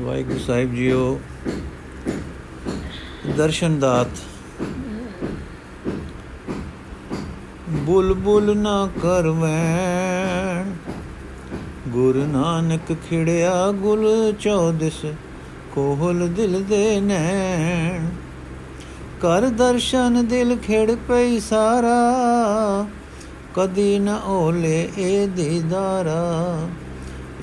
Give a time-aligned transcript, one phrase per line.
[0.00, 1.18] ਵਾਹਿਗੁਰੂ ਸਾਹਿਬ JIO,
[3.36, 4.20] ਦਰਸ਼ਨ ਦਾਤ।
[7.86, 10.70] ਬੁਲਬੁਲ ਨਾ ਕਰਵੈਣ,
[11.88, 14.06] ਗੁਰ ਨਾਨਕ ਖਿੜਿਆ ਗੁਲ
[14.40, 15.04] ਚੌਦਸ,
[15.74, 18.08] ਕੋਹਲ ਦਿਲ ਦੇ ਨੈਣ।
[19.20, 21.98] ਕਰ ਦਰਸ਼ਨ ਦਿਲ ਖਿੜ ਪਈ ਸਾਰਾ,
[23.54, 26.22] ਕਦੀ ਨ ਓਲੇ ਏ ਦੀਦਾਰਾ।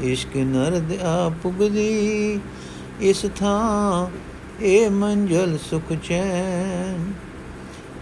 [0.01, 2.39] ਇਸ਼ਕ ਨਰਦ ਆ ਪੁਗਦੀ,
[3.01, 4.07] ਇਸ ਥਾਂ
[4.61, 7.13] ਏ ਮੰਜ਼ਲ ਸੁਖ ਚੈਨ।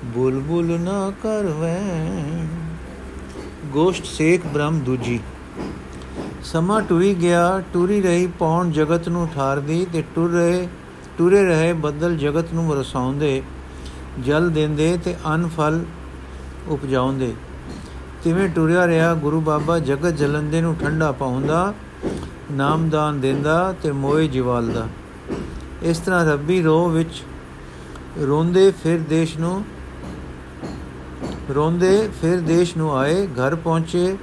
[0.05, 2.47] ਬੁਲਬੁਲ ਨਾ ਕਰਵੈਣ
[3.65, 5.19] ਗੋਸ਼ਟ ਸੇਖ ਬ੍ਰਹਮ ਦੂਜੀ।
[6.43, 10.67] ਸਮਾਂ ਟੁਰੀ ਗਿਆ, ਟੁਰੀ ਰਹੀ ਪੌਣ ਜਗਤ ਨੂੰ ਠਾਰਦੀ ਤੇ ਟੁਰ ਰਹੇ,
[11.17, 13.41] ਟੁਰੇ ਰਹੇ ਬੱਦਲ ਜਗਤ ਨੂੰ ਵਰਸਾਉਂਦੇ।
[14.25, 15.83] ਜਲ ਦਿੰਦੇ ਤੇ ਅਨ ਫਲ
[16.67, 17.33] ਉਪਜਾਉਂਦੇ।
[18.23, 21.73] ਤਿਵੇਂ ਟੁਰਿਆ ਰਿਹਾ ਗੁਰੂ ਬਾਬਾ ਜਗਤ ਜਲੰਦੇ ਨੂੰ ਠੰਡਾ ਪਾਉਂਦਾ,
[22.51, 24.87] ਨਾਮਦਾਨ ਦਿੰਦਾ ਤੇ ਮੋਏ ਜਿਵਾਲਦਾ।
[25.83, 27.21] ਇਸ ਤਰ੍ਹਾਂ ਰੱਬੀ ਰੋਹ ਵਿੱਚ
[28.21, 29.63] ਰੋਂਦੇ ਫਿਰ ਦੇਸ਼ ਨੂੰ,
[31.55, 34.15] ਰੋਂਦੇ ਫਿਰ ਦੇਸ਼ ਨੂੰ ਆਏ, ਘਰ ਪਹੁੰਚੇ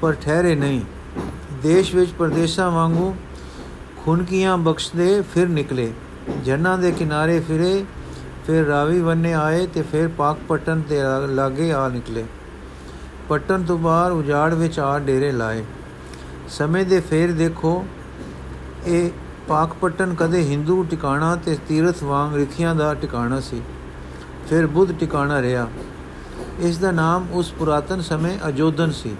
[0.00, 0.80] ਪਰ ਠਹਿਰੇ ਨਹੀਂ।
[1.62, 3.14] ਦੇਸ਼ ਵਿੱਚ ਪਰਦੇਸਾਂ ਵਾਂਗੂ
[4.04, 5.92] ਖੁਨਕੀਆਂ ਬਖਸ਼ਦੇ ਫਿਰ ਨਿਕਲੇ।
[6.44, 7.84] ਜੰਨਾਂ ਦੇ ਕਿਨਾਰੇ ਫਿਰੇ,
[8.46, 12.24] ਫਿਰ ਰਾਵੀ ਵੰਨੇ ਆਏ ਤੇ ਫਿਰ ਪਾਕ ਪਟਨ ਤੇ ਲਾਗੇ ਆ ਨਿਕਲੇ।
[13.28, 15.64] ਪਟਨ ਤੋਂ ਬਾਹਰ ਉਜਾੜ ਵਿੱਚ ਆ ਡੇਰੇ ਲਾਏ।
[16.48, 17.86] ਸਮੇਂ ਦੇ ਫੇਰ ਦੇਖੋ,
[18.86, 19.10] ਇਹ
[19.48, 23.62] ਪਾਕ ਪਟਨ ਕਦੇ ਹਿੰਦੂ ਟਿਕਾਣਾ ਤੇ ਤੀਰਥ ਵਾਂਗ ਰਿਖੀਆਂ ਦਾ ਟਿਕਾਣਾ ਸੀ।
[24.48, 25.68] ਫਿਰ ਬੁੱਧ ਟਿਕਾਣਾ ਰਿਹਾ।
[26.60, 29.16] ਇਸ ਦਾ ਨਾਮ ਉਸ ਪੁਰਾਤਨ ਸਮੇਂ ਅਜੋਧਨ ਸੀ।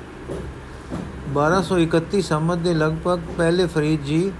[1.35, 4.33] 1231 ਸੰਮਤ ਦੇ ਲਗਭਗ ਪਹਿਲੇ ਫਰੀਦ ਜੀ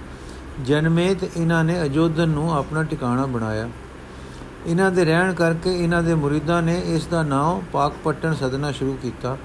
[0.65, 3.69] ਜਨਮੇ ਤੇ ਇਹਨਾਂ ਨੇ ਅਜੋਧਨ ਨੂੰ ਆਪਣਾ ਟਿਕਾਣਾ ਬਣਾਇਆ।
[4.65, 9.37] ਇਹਨਾਂ ਦੇ ਰਹਿਣ ਕਰਕੇ ਇਹਨਾਂ ਦੇ ਮੁਰੀਦਾਂ ਨੇ ਇਸ ਦਾ ਨਾਮ ਪਾਕਪਟਨ ਸਦਨਾ ਸ਼ੁਰੂ ਕੀਤਾ।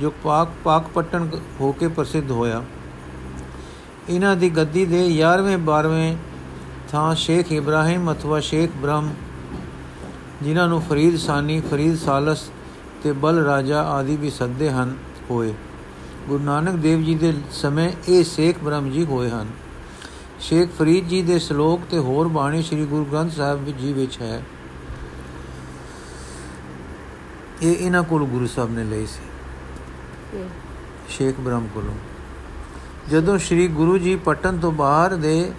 [0.00, 1.28] ਜੋ ਪਾਕ ਪਾਕਪਟਨ
[1.60, 2.62] ਹੋ ਕੇ ਪ੍ਰਸਿੱਧ ਹੋਇਆ।
[4.08, 6.16] ਇਹਨਾਂ ਦੀ ਗੱਦੀ ਦੇ 11ਵੇਂ 12ਵੇਂ
[6.88, 9.14] ਥਾਂ ਸ਼ੇਖ ਇਬਰਾਹਿਮ ਅਥਵਾ ਸ਼ੇਖ ਬ੍ਰਹਮ,
[10.42, 12.50] ਜਿਨ੍ਹਾਂ ਨੂੰ ਫਰੀਦ ਸਾਨੀ, ਫਰੀਦ ਸਾਲਸ
[13.02, 14.96] ਤੇ ਬਲ ਰਾਜਾ ਆਦਿ ਵੀ ਸੱਦੇ ਹਨ,
[15.30, 15.54] ਹੋਏ।
[16.28, 19.46] ਗੁਰੂ ਨਾਨਕ ਦੇਵ ਜੀ ਦੇ ਸਮੇਂ ਇਹ ਸ਼ੇਖ ਬ੍ਰਹਮ ਜੀ ਹੋਏ ਹਨ।
[20.40, 24.42] ਸ਼ੇਖ ਫਰੀਦ ਜੀ ਦੇ ਸ਼ਲੋਕ ਤੇ ਹੋਰ ਬਾਣੀ ਸ੍ਰੀ ਗੁਰੂ ਗ੍ਰੰਥ ਸਾਹਿਬ ਜੀ ਵਿੱਚ ਹੈ।
[27.62, 29.33] ਇਹ ਇਹਨਾਂ ਕੋਲ ਗੁਰੂ ਸਾਹਿਬ ਨੇ ਲਈ ਸੀ।
[31.08, 31.94] ਸ਼ੇਖ ਬ੍ਰਹਮ ਕੋਲੋਂ।
[33.10, 35.52] ਜਦੋਂ ਸ੍ਰੀ ਗੁਰੂ ਜੀ ਪਟਨ ਤੋਂ ਬਾਹਰ ਦੇ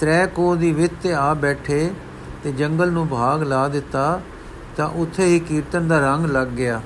[0.00, 1.90] ਤ੍ਰੈ ਕੋ ਦੀ ਵਿੱਤ ਤੇ ਆ ਬੈਠੇ
[2.44, 4.20] ਤੇ ਜੰਗਲ ਨੂੰ ਭਾਗ ਲਾ ਦਿੱਤਾ,
[4.76, 6.80] ਤਾਂ ਉੱਥੇ ਹੀ ਕੀਰਤਨ ਦਾ ਰੰਗ ਲੱਗ ਗਿਆ।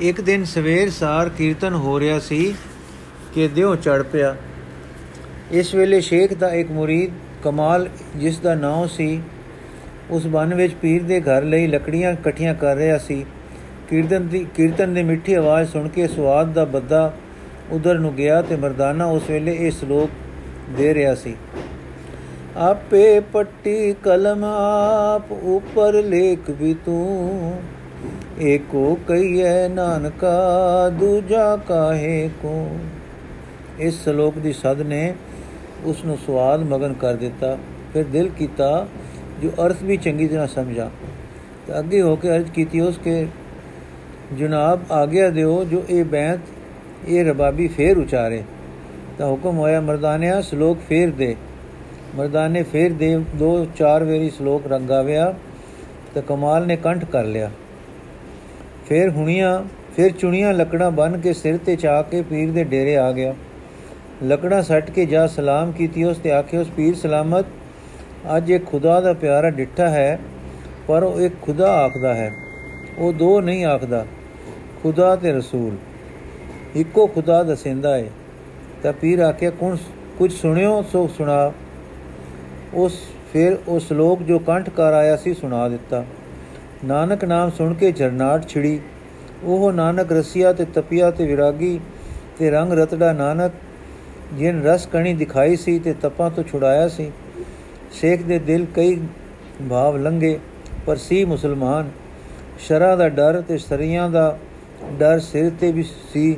[0.00, 2.54] ਇੱਕ ਦਿਨ ਸਵੇਰ ਸਾਰ ਕੀਰਤਨ ਹੋ ਰਿਹਾ ਸੀ
[3.34, 4.36] ਕਿ ਦਿਓ ਚੜ ਪਿਆ।
[5.50, 7.12] ਇਸ ਵੇਲੇ ਸ਼ੇਖ ਦਾ ਇੱਕ ਮੁਰੀਦ
[7.44, 9.22] ਕਮਾਲ ਜਿਸ ਦਾ ਨਾਮ ਸੀ
[10.10, 13.24] ਉਸ ਬਨ ਵਿੱਚ ਪੀਰ ਦੇ ਘਰ ਲਈ ਲੱਕੜੀਆਂ ਇਕੱਠੀਆਂ ਕਰ ਰਿਹਾ ਸੀ।
[13.88, 17.12] ਕੀਰਤਨ ਦੀ ਕੀਰਤਨ ਦੀ ਮਿੱਠੀ ਆਵਾਜ਼ ਸੁਣ ਕੇ ਸਵਾਦ ਦਾ ਬੱਦਾ
[17.72, 20.10] ਉਧਰ ਨੂੰ ਗਿਆ ਤੇ ਮਰਦਾਨਾ ਉਸ ਵੇਲੇ ਇਹ ਸ਼ਲੋਕ
[20.76, 21.34] ਦੇ ਰਿਹਾ ਸੀ।
[22.56, 27.60] ਆਪੇ ਪੱਟੀ ਕਲਮ ਆਪ ਉਪਰ ਲੇਖ ਵੀ ਤੂੰ,
[28.40, 32.68] ਏਕੋ ਕਈਐ ਨਾਨਕਾ ਦੂਜਾ ਕਾਹੇ ਕੋ।
[33.78, 35.14] ਇਸ ਸ਼ਲੋਕ ਦੀ ਸਦ ਨੇ
[35.84, 37.56] ਉਸ ਨੂੰ ਸਵਾਦ ਮਗਨ ਕਰ ਦਿੱਤਾ,
[37.92, 38.86] ਫਿਰ ਦਿਲ ਕੀਤਾ
[39.42, 40.90] ਜੋ ਅਰਥ ਵੀ ਚੰਗੀ ਤਰ੍ਹਾਂ ਸਮਝਾ।
[41.66, 43.26] ਤਾਂ ਅੱਗੇ ਹੋ ਕੇ ਅਰਜ਼ ਕੀਤੀ ਉਸ ਕੇ,
[44.38, 46.40] ਜਨਾਬ, ਆਗਿਆ ਦਿਓ ਜੋ ਇਹ ਬੈਂਤ,
[47.08, 48.42] ਇਹ ਰਬਾਬੀ ਫੇਰ ਉਚਾਰੇ।
[49.18, 51.36] ਤਾਂ ਹੁਕਮ ਹੋਇਆ, ਮਰਦਾਨਿਆ, ਸ਼ਲੋਕ ਫੇਰ ਦੇ।
[52.16, 55.34] ਮਰਦਾਨੇ ਫੇਰ ਦੇ, ਦੋ ਚਾਰ ਵੇਰੀ ਸ਼ਲੋਕ ਰੰਗਾਵਿਆ
[56.14, 57.50] ਤਾਂ ਕਮਾਲ ਨੇ ਕੰਠ ਕਰ ਲਿਆ।
[58.88, 59.62] ਫਿਰ ਹੁਣੀਆਂ,
[59.96, 63.34] ਫਿਰ ਚੁਣੀਆਂ ਲੱਕੜਾਂ ਬੰਨ ਕੇ ਸਿਰ ਤੇ ਚਾ ਕੇ ਪੀਰ ਦੇ ਡੇਰੇ ਆ ਗਿਆ।
[64.24, 67.44] ਲੱਕੜਾਂ ਸੱਟ ਕੇ ਜਾ ਸਲਾਮ ਕੀਤੀ ਉਸ ਤੇ ਆਖਿਓ ਉਸ ਪੀਰ ਸਲਾਮਤ
[68.36, 70.18] ਅੱਜ ਇਹ ਖੁਦਾ ਦਾ ਪਿਆਰਾ ਡਿੱਠਾ ਹੈ,
[70.86, 72.30] ਪਰ ਉਹ ਇੱਕ ਖੁਦਾ ਆਖਦਾ ਹੈ।
[72.98, 74.06] ਉਹ ਦੋ ਨਹੀਂ ਆਖਦਾ,
[74.82, 75.76] ਖੁਦਾ ਤੇ ਰਸੂਲ।
[76.74, 78.10] ਇੱਕੋ ਖੁਦਾ ਦਸਿੰਦਾ ਹੈ
[78.82, 79.76] ਤਾਂ ਪੀਰ ਆਖਿਆ, ਕੁਣ
[80.18, 81.52] ਕੁਝ ਸੁਣਿਓ, ਸੋ ਸੁਣਾ।
[82.74, 83.00] ਉਸ,
[83.32, 86.04] ਫਿਰ ਉਹ ਸ਼ਲੋਕ ਜੋ ਕੰਠ ਕਰ ਆਇਆ ਸੀ, ਸੁਣਾ ਦਿੱਤਾ।
[86.84, 88.80] ਨਾਨਕ ਨਾਮ ਸੁਣ ਕੇ ਜਰਨਾਟ ਛਿੜੀ।
[89.44, 91.80] ਉਹ ਨਾਨਕ ਰਸੀਆ ਤੇ ਤਪਿਆ ਤੇ ਵਿਰਾਗੀ
[92.38, 93.52] ਤੇ ਰੰਗ ਰਤੜਾ ਨਾਨਕ,
[94.34, 97.10] ਜਿਨ ਰਸ ਕਣੀ ਦਿਖਾਈ ਸੀ ਤੇ ਤਪਾਂ ਤੋਂ ਛੁਡਾਇਆ ਸੀ।
[97.92, 98.98] ਸ਼ੇਖ ਦੇ ਦਿਲ ਕਈ
[99.70, 100.38] ਭਾਵ ਲੰਗੇ
[100.86, 101.90] ਪਰ ਸੀ ਮੁਸਲਮਾਨ।
[102.58, 104.38] ਸ਼ਰਾ ਦਾ ਡਰ ਤੇ ਸਰੀਆਂ ਦਾ
[104.98, 106.36] ਡਰ ਸਿਰ ਤੇ ਵੀ ਸੀ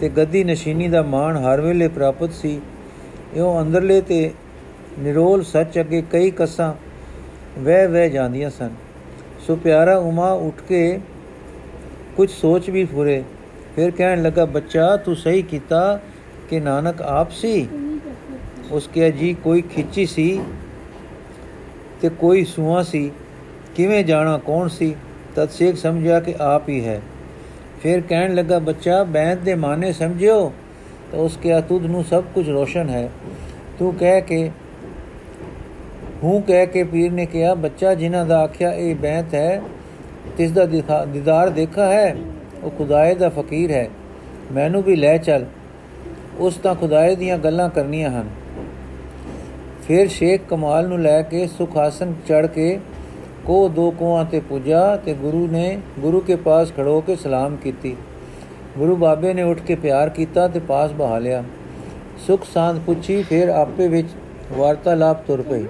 [0.00, 2.60] ਤੇ ਗੱਦੀ ਨਸ਼ੀਨੀ ਦਾ ਮਾਣ ਹਰ ਵੇਲੇ ਪ੍ਰਾਪਤ ਸੀ।
[3.34, 4.30] ਇਉਂ ਅੰਦਰਲੇ ਤੇ
[4.98, 6.72] ਨਿਰੋਲ ਸੱਚ ਅੱਗੇ ਕਈ ਕਸਾਂ
[7.58, 8.70] ਵਹਿ ਵਹਿ ਜਾਂਦੀਆਂ ਸਨ।
[9.46, 10.98] ਸੋ ਪਿਆਰਾ ਉਮਾ ਉੱਠ ਕੇ
[12.16, 13.22] ਕੁਝ ਸੋਚ ਵੀ ਫੁਰੇ,
[13.76, 16.00] ਫਿਰ ਕਹਿਣ ਲੱਗਾ, ਬੱਚਾ, ਤੂੰ ਸਹੀ ਕੀਤਾ
[16.48, 17.68] ਕਿ ਨਾਨਕ ਆਪ ਸੀ?
[18.70, 20.40] ਉਸ ਕਿਹਾ ਜੀ ਕੋਈ ਖਿੱਚੀ ਸੀ
[22.00, 23.10] ਤੇ ਕੋਈ ਸੂਆ ਸੀ।
[23.74, 24.96] ਕਿਵੇਂ ਜਾਣਾ, ਕੌਣ ਸੀ?
[25.34, 27.00] ਤਦ ਸ਼ੇਖ ਸਮਝਿਆ ਕਿ ਆਪ ਹੀ ਹੈ।
[27.82, 30.52] ਫਿਰ ਕਹਿਣ ਲੱਗਾ, ਬੱਚਾ, ਬੈਂਤ ਦੇ ਮਾਨੇ ਸਮਝਿਓ?
[31.12, 33.10] ਤਾਂ ਉਸ ਕਿਹਾ ਤੁਧ ਨੂੰ ਸਭ ਕੁਝ ਰੋਸ਼ਨ ਹੈ।
[33.78, 34.50] ਤੂੰ ਕਹਿ ਕੇ,
[36.22, 39.62] ਹੂੰ ਕਹਿ ਕੇ ਪੀਰ ਨੇ ਕਿਹਾ, ਬੱਚਾ, ਜਿਨ੍ਹਾਂ ਦਾ ਆਖਿਆ ਇਹ ਬੈਂਤ ਹੈ,
[40.36, 40.66] ਤਿਸ ਦਾ
[41.06, 42.16] ਦੀਦਾਰ ਦੇਖਾ ਹੈ?
[42.62, 43.88] ਉਹ ਖੁਦਾਏ ਦਾ ਫਕੀਰ ਹੈ।
[44.52, 45.44] ਮੈਨੂੰ ਵੀ ਲੈ ਚੱਲ।
[46.38, 48.45] ਉਸ ਤਾਂ ਖੁਦਾਏ ਦੀਆਂ ਗੱਲਾਂ ਕਰਨੀਆਂ ਹਨ।
[49.86, 52.78] ਫਿਰ ਸ਼ੇਖ ਕਮਾਲ ਨੂੰ ਲੈ ਕੇ ਸੁਖਾਸਨ ਚੜ ਕੇ
[53.44, 57.96] ਕੋ ਦੋ ਕੋਆਂ ਤੇ ਪੁੱਜਾ ਤੇ ਗੁਰੂ ਨੇ, ਗੁਰੂ ਕੇ ਪਾਸ ਖੜੋ ਕੇ ਸਲਾਮ ਕੀਤੀ।
[58.78, 61.42] ਗੁਰੂ ਬਾਬੇ ਨੇ ਉੱਠ ਕੇ ਪਿਆਰ ਕੀਤਾ ਤੇ ਪਾਸ ਬਹਾ ਲਿਆ।
[62.26, 64.08] ਸੁਖ ਸਾਂਦ ਪੁੱਛੀ, ਫਿਰ ਆਪੇ ਵਿੱਚ
[64.52, 65.64] ਵਾਰਤਾਲਾਪ ਤੁਰ ਪਈ।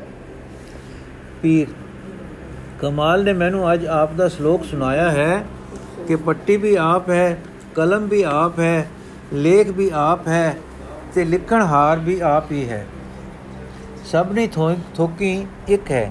[1.43, 1.67] ਪੀਰ,
[2.81, 5.45] ਕਮਾਲ ਨੇ ਮੈਨੂੰ ਅੱਜ ਆਪ ਦਾ ਸ਼ਲੋਕ ਸੁਣਾਇਆ ਹੈ
[6.09, 7.37] ਕਿ ਪੱਟੀ ਵੀ ਆਪ ਹੈ,
[7.75, 8.87] ਕਲਮ ਵੀ ਆਪ ਹੈ,
[9.33, 10.57] ਲੇਖ ਵੀ ਆਪ ਹੈ
[11.15, 12.87] ਤੇ ਲਿਖਣ ਹਾਰ ਵੀ ਆਪ ਹੀ ਹੈ।
[14.07, 14.47] ਸਭ ਨੇ
[14.95, 16.11] ਥੋਕੀ ਇੱਕ ਹੈ।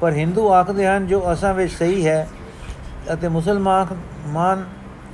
[0.00, 2.28] ਪਰ ਹਿੰਦੂ ਆਖਦੇ ਹਨ, ਜੋ ਅਸਾਂ ਵਿੱਚ ਸਹੀ ਹੈ
[3.12, 3.86] ਅਤੇ ਮੁਸਲਮਾਨ
[4.26, 4.64] ਮਾਨ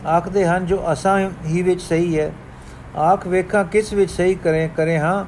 [0.06, 2.32] ਆਖਦੇ ਹਨ, ਜੋ ਅਸਾਂ ਹੀ ਵਿੱਚ ਸਹੀ ਹੈ।
[2.96, 5.24] ਆਖ ਵੇਖਾਂ ਕਿਸ ਵਿੱਚ ਸਹੀ ਕਰੇ ਕਰੇ ਹਾਂ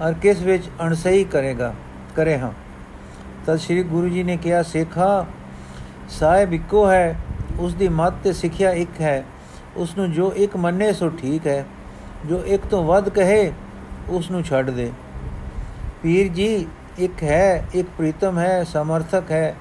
[0.00, 1.72] ਔਰ ਕਿਸ ਵਿੱਚ ਅਣਸਹੀ ਕਰੇਗਾ,
[2.16, 2.52] ਕਰੇ ਹਾਂ।
[3.46, 5.26] ਤਦ ਸ੍ਰੀ ਗੁਰੂ ਜੀ ਨੇ ਕਿਹਾ, ਸੇਖਾ,
[6.10, 7.16] ਸਾਹਿਬ ਇੱਕੋ ਹੈ
[7.58, 9.24] ਉਸ ਦੀ ਮਤ ਤੇ ਸਿੱਖਿਆ ਇੱਕ ਹੈ।
[9.76, 11.64] ਉਸ ਨੂੰ ਜੋ ਇੱਕ ਮੰਨੇ ਸੋ ਠੀਕ ਹੈ,
[12.26, 13.52] ਜੋ ਇੱਕ ਤੋਂ ਵੱਧ ਕਹੇ
[14.08, 14.90] ਉਸ ਨੂੰ ਛੱਡ ਦੇ।
[16.02, 16.66] ਪੀਰ ਜੀ,
[16.98, 19.56] ਇੱਕ ਹੈ, ਇੱਕ ਪ੍ਰੀਤਮ ਹੈ, ਸਮਰਥਕ ਹੈ।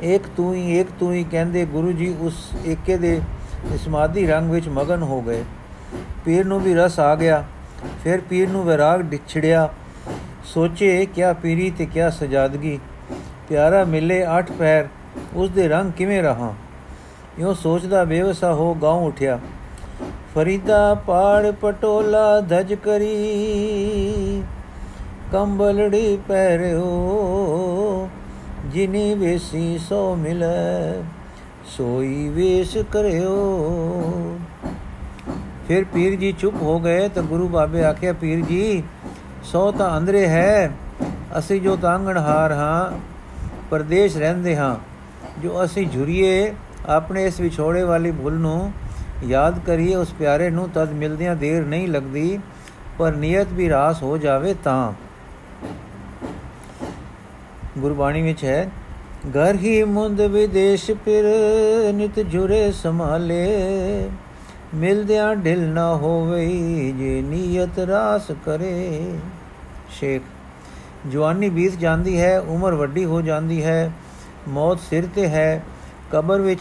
[0.00, 3.20] ਇੱਕ ਤੂੰ ਹੀ, ਇੱਕ ਤੂੰ ਹੀ ਕਹਿੰਦੇ ਗੁਰੂ ਜੀ ਉਸ ਏਕੇ ਦੇ
[3.84, 5.44] ਸਮਾਧੀ ਰੰਗ ਵਿੱਚ ਮਗਨ ਹੋ ਗਏ।
[6.24, 7.44] ਪੀਰ ਨੂੰ ਵੀ ਰਸ ਆ ਗਿਆ।
[8.04, 9.74] ਫਿਰ ਪੀਰ ਨੂੰ ਵਿਰਾਗ ਡਿਛੜਿਆ।
[10.44, 12.80] ਸੋਚੇ ਕਿਆ ਪੀਰੀ ਤੇ ਕਿਆ ਸਜਾਦਗੀ।
[13.48, 14.88] ਪਿਆਰਾ ਮਿਲੇ ਅੱਠ ਪੈਰ
[15.34, 16.54] ਉਸ ਦੇ ਰੰਗ ਕਿਵੇਂ ਰਹਾ?
[17.38, 19.40] ਇਉਂ ਸੋਚਦਾ ਬੇਵਸਾ ਹੋ ਗਾਉ ਉਠਿਆ।
[20.34, 24.42] ਫਰੀਦਾ ਪਾੜ ਪਟੋਲਾ ਧਜ ਕਰੀ।
[25.32, 28.08] ਕੰਬਲੜੀ ਪਹਿਰਿਓ
[28.66, 31.02] ਜਿਨੀ ਵੇਸੀ ਸੋ ਮਿਲੇ,
[31.66, 34.38] ਸੋਈ ਵੇਸ ਕਰਿਓ।
[35.68, 38.82] ਫਿਰ ਪੀਰ ਜੀ ਚੁੱਪ ਹੋ ਗਏ ਤਾਂ ਗੁਰੂ ਬਾਬੇ ਆਖਿਆ, ਪੀਰ ਜੀ,
[39.44, 40.70] ਸੋ ਤਾਂ ਅੰਦਰੇ ਹੈ,
[41.38, 42.90] ਅਸੀਂ ਜੋ ਤਾਂਗਣ ਹਾਰ ਹਾਂ,
[43.70, 44.76] ਪਰਦੇਸ਼ ਰਹਿੰਦੇ ਹਾਂ।
[45.42, 46.52] ਜੋ ਅਸੀਂ ਝੁਰੀਏ,
[46.86, 48.72] ਆਪਣੇ ਇਸ ਵਿਛੋੜੇ ਵਾਲੀ ਭੁੱਲ ਨੂੰ
[49.24, 52.38] ਯਾਦ ਕਰੀਏ, ਉਸ ਪਿਆਰੇ ਨੂੰ ਤਦ ਮਿਲਦਿਆਂ ਦੇਰ ਨਹੀਂ ਲੱਗਦੀ,
[52.98, 54.92] ਪਰ ਨੀਅਤ ਵੀ ਰਾਸ ਹੋ ਜਾਵੇ ਤਾਂ।
[57.78, 58.70] ਗੁਰਬਾਣੀ ਵਿੱਚ ਹੈ,
[59.28, 61.24] ਘਰ ਹੀ ਮੁੰਦ ਵਿਦੇਸ਼ ਫਿਰ
[61.94, 64.08] ਨਿਤ ਜੁਰੇ ਸੰਭਾਲੇ।
[64.74, 66.46] ਮਿਲਦਿਆਂ ਢਿਲ ਨਾ ਹੋਵੇ
[66.98, 69.12] ਜੇ ਨੀਅਤ ਰਾਸ ਕਰੇ।
[69.90, 70.22] ਸ਼ੇਖ,
[71.10, 73.92] ਜਵਾਨੀ ਬੀਤ ਜਾਂਦੀ ਹੈ, ਉਮਰ ਵੱਡੀ ਹੋ ਜਾਂਦੀ ਹੈ,
[74.48, 75.62] ਮੌਤ ਸਿਰ ਤੇ ਹੈ,
[76.12, 76.60] ਕਬਰ ਵਿੱਚ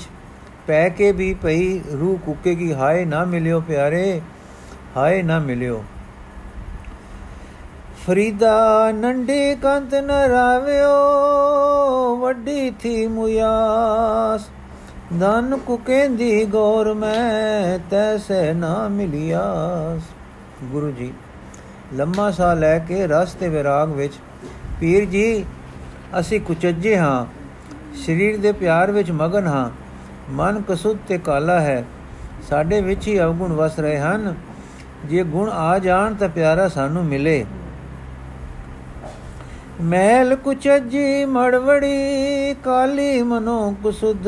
[0.68, 4.22] ਪੈ ਕੇ ਵੀ ਪਈ, ਰੂਹ ਕੁੱਕੇਗੀ, ਹਾਏ ਨਾ ਮਿਲਿਓ ਪਿਆਰੇ,
[4.98, 5.84] ਹਾਏ ਨਾ ਮਿਲਿਓ।
[8.08, 14.42] ਫਰੀਦਾ ਨੰਡੀ ਕੰਤ ਨ ਰਾਵਿਓ, ਵੱਡੀ ਥੀ ਮੁਆਸ
[15.20, 20.02] ਧਨ ਕੁਕੇਂਦੀ ਗੌਰ ਮੈਂ ਤੈਸੇ ਨਾ ਮਿਲਿਆਸ।
[20.64, 21.14] ਗੁਰੂ ਜੀ,
[21.94, 24.14] ਲੰਮਾ ਸਾ ਲੈ ਕੇ ਰਸ ਤੇ ਵਿਰਾਗ ਵਿੱਚ,
[24.80, 25.46] ਪੀਰ ਜੀ,
[26.20, 27.26] ਅਸੀਂ ਕੁਚੱਜੇ ਹਾਂ,
[28.06, 29.70] ਸਰੀਰ ਦੇ ਪਿਆਰ ਵਿੱਚ ਮਗਨ ਹਾਂ,
[30.30, 31.86] ਮਨ ਕਸੁੱਤ ਤੇ ਕਾਲਾ ਹੈ।
[32.50, 34.36] ਸਾਡੇ ਵਿੱਚ ਹੀ ਅਵਗੁਣ ਵਸ ਰਹੇ ਹਨ।
[35.06, 37.46] ਜੇ ਗੁਣ ਆ ਜਾਣ ਤਾਂ ਪਿਆਰਾ ਸਾਨੂੰ ਮਿਲੇ।
[39.82, 44.28] ਮੈਲ ਕੁਚਜੀ ਮੜਵੜੀ, ਕਾਲੀ ਮਨੋ ਕੁਸੁਧ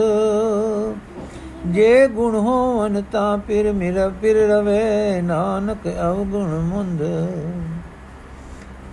[1.65, 7.01] ਜੇ ਗੁਣ ਹੋਵਨ ਤਾਂ ਫਿਰ ਮੇਰਾ ਫਿਰ ਰਵੇ, ਨਾਨਕ ਅਵਗੁਣ ਮੁੰਦ।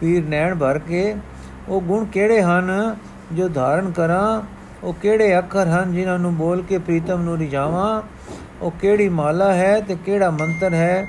[0.01, 1.17] ਪੀਰ ਨੈਣ ਭਰ ਕੇ,
[1.69, 2.97] ਉਹ ਗੁਣ ਕਿਹੜੇ ਹਨ?
[3.33, 4.43] ਜੋ ਧਾਰਨ ਕਰਾਂ,
[4.85, 8.03] ਉਹ ਕਿਹੜੇ ਅੱਖਰ ਹਨ ਜਿਨ੍ਹਾਂ ਨੂੰ ਬੋਲ ਕੇ ਪ੍ਰੀਤਮ ਨੂੰ ਰਿਝਾਵਾਂ?
[8.63, 11.07] ਉਹ ਕਿਹੜੀ ਮਾਲਾ ਹੈ ਤੇ ਕਿਹੜਾ ਮੰਤਰ ਹੈ?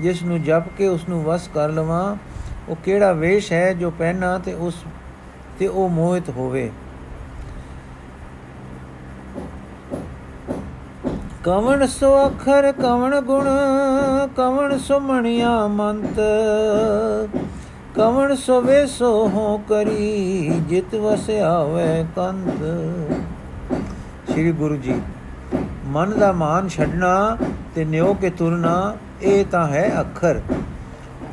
[0.00, 2.16] ਜਿਸ ਨੂੰ ਜਪ ਕੇ ਉਸ ਨੂੰ ਵਸ ਕਰ ਲਵਾਂ?
[2.70, 4.74] ਉਹ ਕਿਹੜਾ ਵੇਸ਼ ਹੈ ਜੋ ਪਹਿਨਾ ਤੇ ਉਸ
[5.58, 6.70] ਤੇ ਉਹ ਮੋਹਿਤ ਹੋਵੇ?
[11.44, 13.48] ਕਵਣ ਸੋ ਅਖਰ, ਕਵਣ ਗੁਣ,
[14.36, 16.20] ਕਵਣ ਸੁਮਣਿਆ ਮੰਤ,
[17.94, 22.62] ਕਵਣ ਸੋ ਵੇਸੋ ਹੋ ਕਰੀ, ਜਿਤ ਵਸ ਆਵੇ ਕੰਤ।
[24.30, 25.00] ਸ੍ਰੀ ਗੁਰੂ ਜੀ,
[25.86, 27.36] ਮਨ ਦਾ ਮਾਨ ਛੱਡਣਾ
[27.74, 30.40] ਤੇ ਨਿਉ ਕੇ ਤੁਰਨਾ, ਇਹ ਤਾਂ ਹੈ ਅੱਖਰ।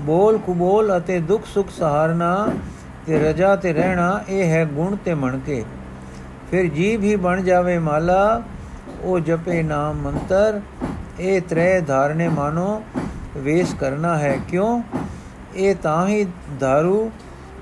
[0.07, 2.47] ਬੋਲ ਕੁਬੋਲ ਅਤੇ ਦੁੱਖ ਸੁਖ ਸਹਾਰਨਾ
[3.07, 5.63] ਤੇ ਰਜਾ ਤੇ ਰਹਿਣਾ, ਇਹ ਹੈ ਗੁਣ ਤੇ ਮਣ ਕੇ
[6.51, 8.41] ਫਿਰ ਜੀਵ ਹੀ ਬਣ ਜਾਵੇ ਮਾਲਾ,
[9.01, 10.61] ਉਹ ਜਪੇ ਨਾਮ ਮੰਤਰ,
[11.19, 12.83] ਇਹ ਤ੍ਰੈ ਧਾਰਨੇ ਮਾਨੋ,
[13.37, 14.81] ਵੇਸ ਕਰਨਾ ਹੈ ਕਿਉਂ?
[15.55, 16.23] ਇਹ ਤਾਂ ਹੀ
[16.63, 17.09] दारू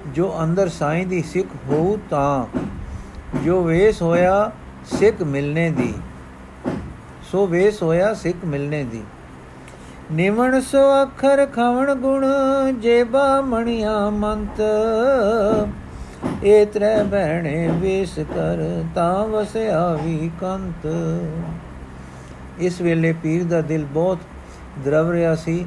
[0.07, 2.45] ਜੋ ਅੰਦਰ ਸਾਈਂ ਦੀ ਸਿੱਖ ਹੋਊ ਤਾਂ।
[3.43, 4.51] ਜੋ ਵੇਸ ਹੋਇਆ,
[4.99, 5.93] ਸਿੱਖ ਮਿਲਨੇ ਦੀ।
[7.31, 9.03] ਸੋ ਵੇਸ ਹੋਇਆ, ਸਿੱਖ ਮਿਲਨੇ ਦੀ।
[10.11, 12.25] ਨਿਵਣ ਸੋ ਅੱਖਰ ਖਵਣ ਗੁਣ,
[12.81, 14.61] ਜੇਬਾ ਮਣੀਆਂ ਮੰਤ।
[16.43, 20.87] ਏ ਤ੍ਰੈ ਬਹਿਣੇ ਵੇਸ ਕਰ, ਤਾਂ ਵਸਿਆ ਵੀ ਕੰਤ।
[22.59, 24.17] ਇਸ ਵੇਲੇ ਪੀਰ ਦਾ ਦਿਲ ਬਹੁਤ
[24.85, 25.65] ਦਰਵ ਰਿਹਾ ਸੀ।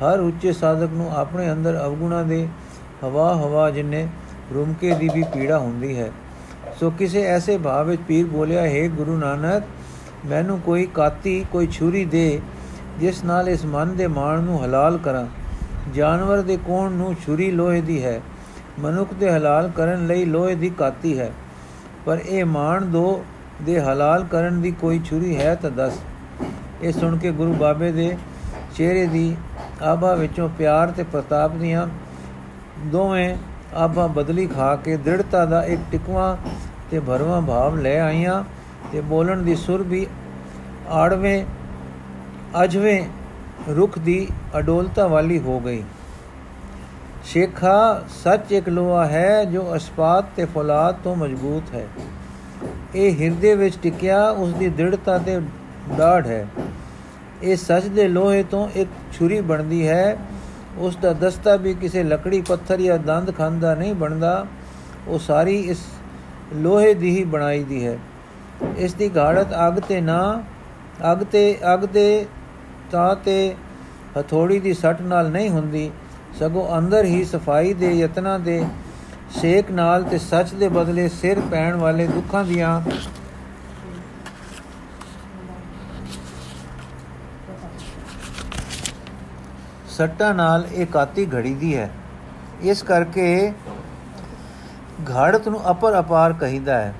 [0.00, 2.48] ਹਰ ਉੱਚੇ ਸਾਧਕ ਨੂੰ ਆਪਣੇ ਅੰਦਰ ਅਵਗੁਣਾ ਦੇ
[3.04, 4.06] ਹਵਾ ਹਵਾ ਜਿੰਨੇ
[4.54, 6.10] ਰੁਮਕੇ ਦੀ ਵੀ ਪੀੜਾ ਹੁੰਦੀ ਹੈ।
[6.80, 9.62] ਸੋ ਕਿਸੇ ਐਸੇ ਭਾਵ ਵਿੱਚ ਪੀਰ ਬੋਲਿਆ, ਹੈ ਗੁਰੂ ਨਾਨਕ,
[10.26, 12.40] ਮੈਨੂੰ ਕੋਈ ਕਾਤੀ, ਕੋਈ ਛੁਰੀ ਦੇ
[13.00, 15.26] ਜਿਸ ਨਾਲ ਇਸ ਮਨ ਦੇ ਮਾਣ ਨੂੰ ਹਲਾਲ ਕਰਾਂ।
[15.94, 18.20] ਜਾਨਵਰ ਦੇ ਕੋਣ ਨੂੰ ਛੁਰੀ ਲੋਹੇ ਦੀ ਹੈ।
[18.80, 21.30] ਮਨੁੱਖ ਦੇ ਹਲਾਲ ਕਰਨ ਲਈ ਲੋਹੇ ਦੀ ਕਾਤੀ ਹੈ।
[22.06, 23.24] ਪਰ ਇਹ ਮਾਣ ਦੋ
[23.62, 25.98] ਦੇ ਹਲਾਲ ਕਰਨ ਦੀ ਕੋਈ ਛੁਰੀ ਹੈ ਤਾਂ ਦੱਸ।
[26.82, 28.16] ਇਹ ਸੁਣ ਕੇ ਗੁਰੂ ਬਾਬੇ ਦੇ
[28.74, 29.36] ਚਿਹਰੇ ਦੀ
[29.82, 31.86] ਆਭਾ ਵਿੱਚੋਂ ਪਿਆਰ ਤੇ ਪ੍ਰਤਾਪ ਦੀਆਂ
[32.78, 33.36] ਦੋਵੇਂ
[33.74, 36.36] ਆਭਾ ਬਦਲੀ ਖਾ ਕੇ ਦ੍ਰਿੜਤਾ ਦਾ ਇੱਕ ਟਿਕਵਾ
[36.90, 38.44] ਤੇ ਭਰਵਾਂ ਭਾਵ ਲੈ ਆਈਆਂ
[38.92, 40.06] ਤੇ ਬੋਲਣ ਦੀ ਸੁਰ ਵੀ
[40.88, 41.44] ਆੜਵੇਂ
[42.62, 43.02] ਅਜਵੇਂ
[43.68, 45.82] ਰੁਖ ਦੀ ਅਡੋਲਤਾ ਵਾਲੀ ਹੋ ਗਈ।
[47.24, 51.86] ਸ਼ੇਖਾ ਸੱਚ ਇੱਕ ਲੋਹਾ ਹੈ ਜੋ ਅਸਪਾਤ ਤੇ ਫੌਲਾਦ ਤੋਂ ਮਜ਼ਬੂਤ ਹੈ।
[52.94, 55.40] ਇਹ ਹਿਰਦੇ ਵਿੱਚ ਟਿਕਿਆ ਉਸ ਦੀ ਦ੍ਰਿੜਤਾ ਤੇ
[55.98, 56.46] ਡਾਢ ਹੈ।
[57.42, 60.16] ਇਹ ਸੱਚ ਦੇ ਲੋਹੇ ਤੋਂ ਇੱਕ ਛੁਰੀ ਬਣਦੀ ਹੈ।
[60.78, 64.46] ਉਸ ਦਾ ਦਸਤਾ ਵੀ ਕਿਸੇ ਲੱਕੜੀ ਪੱਥਰ ਜਾਂ ਦੰਦ ਖਾਂਦਾ ਨਹੀਂ ਬਣਦਾ।
[65.08, 65.78] ਉਹ ਸਾਰੀ ਇਸ
[66.54, 67.98] ਲੋਹੇ ਦੀ ਹੀ ਬਣਾਈ ਦੀ ਹੈ।
[68.76, 70.42] ਇਸ ਦੀ ਘਾੜਤ ਅਗ ਤੇ ਨਾ,
[71.12, 72.26] ਅਗ ਤੇ, ਅਗ ਦੇ
[72.94, 73.54] ਤਾਂ ਤੇ
[74.20, 75.90] ਹਥੋੜੀ ਦੀ ਸੱਟ ਨਾਲ ਨਹੀਂ ਹੁੰਦੀ,
[76.38, 78.64] ਸਗੋਂ ਅੰਦਰ ਹੀ ਸਫ਼ਾਈ ਦੇ ਯਤਨਾਂ ਦੇ
[79.40, 82.80] ਸੇਕ ਨਾਲ ਤੇ ਸੱਚ ਦੇ ਬਦਲੇ ਸਿਰ ਪੈਣ ਵਾਲੇ ਦੁੱਖਾਂ ਦੀਆਂ
[89.88, 91.90] ਸੱਟਾਂ ਨਾਲ ਇਹ ਕਾਤੀ ਘੜੀ ਦੀ ਹੈ।
[92.62, 93.52] ਇਸ ਕਰਕੇ
[95.10, 96.94] ਘੜਤ ਨੂੰ ਅਪਰ ਅਪਾਰ ਕਹੀਦਾ ਹੈ।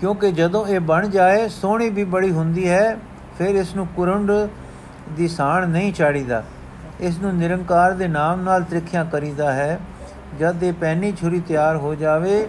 [0.00, 2.96] ਕਿਉਂਕਿ ਜਦੋਂ ਇਹ ਬਣ ਜਾਏ, ਸੋਹਣੀ ਵੀ ਬੜੀ ਹੁੰਦੀ ਹੈ,
[3.38, 4.32] ਫਿਰ ਇਸ ਨੂੰ ਕੁਰੰਡ
[5.16, 6.44] ਦੀ ਸਾਣ ਨਹੀਂ ਚਾੜੀਦਾ।
[7.00, 9.78] ਇਸ ਨੂੰ ਨਿਰੰਕਾਰ ਦੇ ਨਾਮ ਨਾਲ ਤ੍ਰਿਖਿਆ ਕਰੀਦਾ ਹੈ।
[10.38, 12.48] ਜਦ ਇਹ ਪੈਨੀ ਛੁਰੀ ਤਿਆਰ ਹੋ ਜਾਵੇ,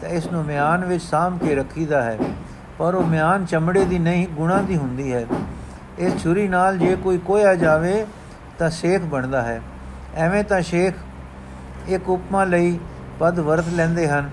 [0.00, 2.18] ਤਾਂ ਇਸ ਨੂੰ ਮਿਆਨ ਵਿੱਚ ਸਾਂਭ ਕੇ ਰੱਖੀਦਾ ਹੈ।
[2.78, 5.26] ਪਰ ਉਹ ਮਿਆਨ ਚਮੜੇ ਦੀ ਨਹੀਂ, ਗੁਣਾ ਦੀ ਹੁੰਦੀ ਹੈ।
[5.98, 8.06] ਇਸ ਛੁਰੀ ਨਾਲ ਜੇ ਕੋਈ ਕੋਇਆ ਜਾਵੇ,
[8.58, 9.60] ਤਾਂ ਸ਼ੇਖ ਬਣਦਾ ਹੈ।
[10.16, 10.94] ਐਵੇਂ ਤਾਂ ਸ਼ੇਖ
[11.88, 12.78] ਇੱਕ ਉਪਮਾ ਲਈ
[13.18, 14.30] ਪਦ ਵਰਤ ਲੈਂਦੇ ਹਨ।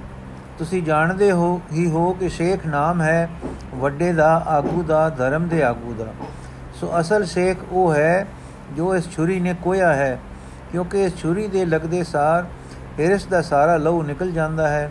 [0.58, 3.30] ਤੁਸੀਂ ਜਾਣਦੇ ਹੋ ਹੀ ਹੋ ਕਿ ਸ਼ੇਖ ਨਾਮ ਹੈ
[3.76, 6.06] ਵੱਡੇ ਦਾ, ਆਗੂ ਦਾ, ਧਰਮ ਦੇ ਆਗੂ ਦਾ।
[6.80, 8.26] ਸੋ ਅਸਲ ਸ਼ੇਖ ਉਹ ਹੈ
[8.78, 10.18] ਜੋ ਇਸ ਛੁਰੀ ਨੇ ਕੋਇਆ ਹੈ,
[10.72, 12.46] ਕਿਉਂਕਿ ਇਸ ਛੁਰੀ ਦੇ ਲੱਗਦੇ ਸਾਰ
[13.00, 14.90] ਹਿਰਸ ਦਾ ਸਾਰਾ ਲਹੂ ਨਿਕਲ ਜਾਂਦਾ ਹੈ।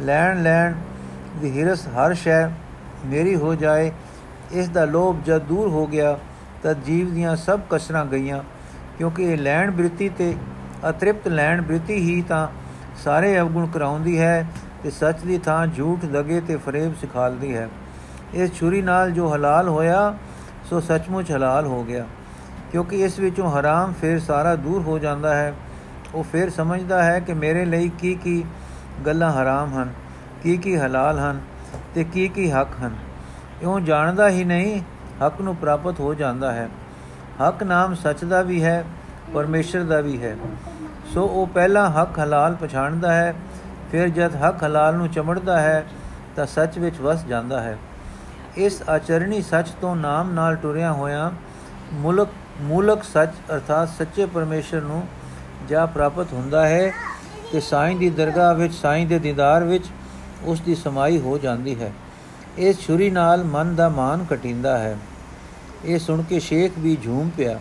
[0.00, 0.74] ਲੈਣ ਲੈਣ
[1.40, 2.46] ਦੀ ਹਿਰਸ ਹਰ ਸ਼ੈ
[3.06, 3.90] ਮੇਰੀ ਹੋ ਜਾਏ,
[4.52, 6.16] ਇਸ ਦਾ ਲੋਭ ਜਦ ਦੂਰ ਹੋ ਗਿਆ
[6.62, 8.42] ਤਦ ਜੀਵ ਦੀਆਂ ਸਭ ਕਸਰਾਂ ਗਈਆਂ,
[8.98, 10.34] ਕਿਉਂਕਿ ਇਹ ਲੈਣ ਬ੍ਰਿਤੀ ਤੇ
[10.88, 12.46] ਅਤ੍ਰਿਪਤ ਲੈਣ ਬ੍ਰਿਤੀ ਹੀ ਤਾਂ
[13.04, 14.46] ਸਾਰੇ ਅਵਗੁਣ ਕਰਾਉਂਦੀ ਹੈ
[14.82, 17.68] ਤੇ ਸੱਚ ਦੀ ਥਾਂ ਝੂਠ ਦਗੇ ਤੇ ਫਰੇਬ ਸਿਖਾਲਦੀ ਹੈ।
[18.34, 20.14] ਇਸ ਛੁਰੀ ਨਾਲ ਜੋ ਹਲਾਲ ਹੋਇਆ
[20.70, 22.06] ਸੋ ਸੱਚਮੁੱਚ ਹਲਾਲ ਹੋ ਗਿਆ।
[22.72, 25.54] ਕਿਉਂਕਿ ਇਸ ਵਿੱਚੋਂ ਹਰਾਮ ਫਿਰ ਸਾਰਾ ਦੂਰ ਹੋ ਜਾਂਦਾ ਹੈ।
[26.14, 28.44] ਉਹ ਫਿਰ ਸਮਝਦਾ ਹੈ ਕਿ ਮੇਰੇ ਲਈ ਕੀ ਕੀ
[29.06, 29.92] ਗੱਲਾਂ ਹਰਾਮ ਹਨ,
[30.42, 31.40] ਕੀ ਕੀ ਹਲਾਲ ਹਨ
[31.94, 32.96] ਤੇ ਕੀ ਕੀ ਹੱਕ ਹਨ।
[33.62, 34.80] ਇਉਂ ਜਾਣਦਾ ਹੀ ਨਹੀਂ,
[35.26, 36.68] ਹੱਕ ਨੂੰ ਪ੍ਰਾਪਤ ਹੋ ਜਾਂਦਾ ਹੈ।
[37.48, 38.84] ਹੱਕ ਨਾਮ ਸੱਚ ਦਾ ਵੀ ਹੈ,
[39.34, 40.36] ਪਰਮੇਸ਼ਰ ਦਾ ਵੀ ਹੈ।
[41.14, 43.34] ਸੋ ਉਹ ਪਹਿਲਾਂ ਹੱਕ ਹਲਾਲ ਪਛਾਣਦਾ ਹੈ,
[43.92, 45.84] ਫਿਰ ਜਦ ਹੱਕ ਹਲਾਲ ਨੂੰ ਚਮੜਦਾ ਹੈ,
[46.36, 47.78] ਤਾਂ ਸੱਚ ਵਿੱਚ ਵਸ ਜਾਂਦਾ ਹੈ।
[48.56, 51.32] ਇਸ ਆਚਰਣੀ ਸੱਚ ਤੋਂ ਨਾਮ ਨਾਲ ਟੁਰਿਆ ਹੋਇਆ
[51.92, 52.28] ਮੁਲਕ,
[52.60, 55.08] ਮੂਲਕ ਸੱਚ ਅਰਥਾਤ ਸੱਚੇ ਪਰਮੇਸ਼ਰ ਨੂੰ
[55.68, 56.92] ਜਾ ਪ੍ਰਾਪਤ ਹੁੰਦਾ ਹੈ
[57.52, 59.84] ਤੇ ਸਾਈਂ ਦੀ ਦਰਗਾਹ ਵਿੱਚ, ਸਾਈਂ ਦੇ ਦੀਦਾਰ ਵਿੱਚ
[60.44, 61.92] ਉਸ ਦੀ ਸਮਾਈ ਹੋ ਜਾਂਦੀ ਹੈ।
[62.58, 64.96] ਇਸ ਛੁਰੀ ਨਾਲ ਮਨ ਦਾ ਮਾਨ ਕਟਿੰਦਾ ਹੈ।
[65.84, 67.60] ਇਹ ਸੁਣ ਕੇ ਸ਼ੇਖ ਵੀ ਝੂਮ ਪਿਆ।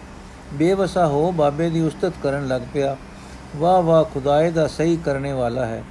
[0.54, 2.98] ਬੇਵਸਾ ਹੋ ਬਾਬੇ ਦੀ ਉਸਤਤ ਕਰਨ ਲੱਗ ਪਿਆ।
[3.56, 5.84] ਵਾਹ ਵਾਹ, ਖੁਦਾਏ ਦਾ ਸਹੀ ਕਰਨੇ ਵਾਲਾ ਹੈ।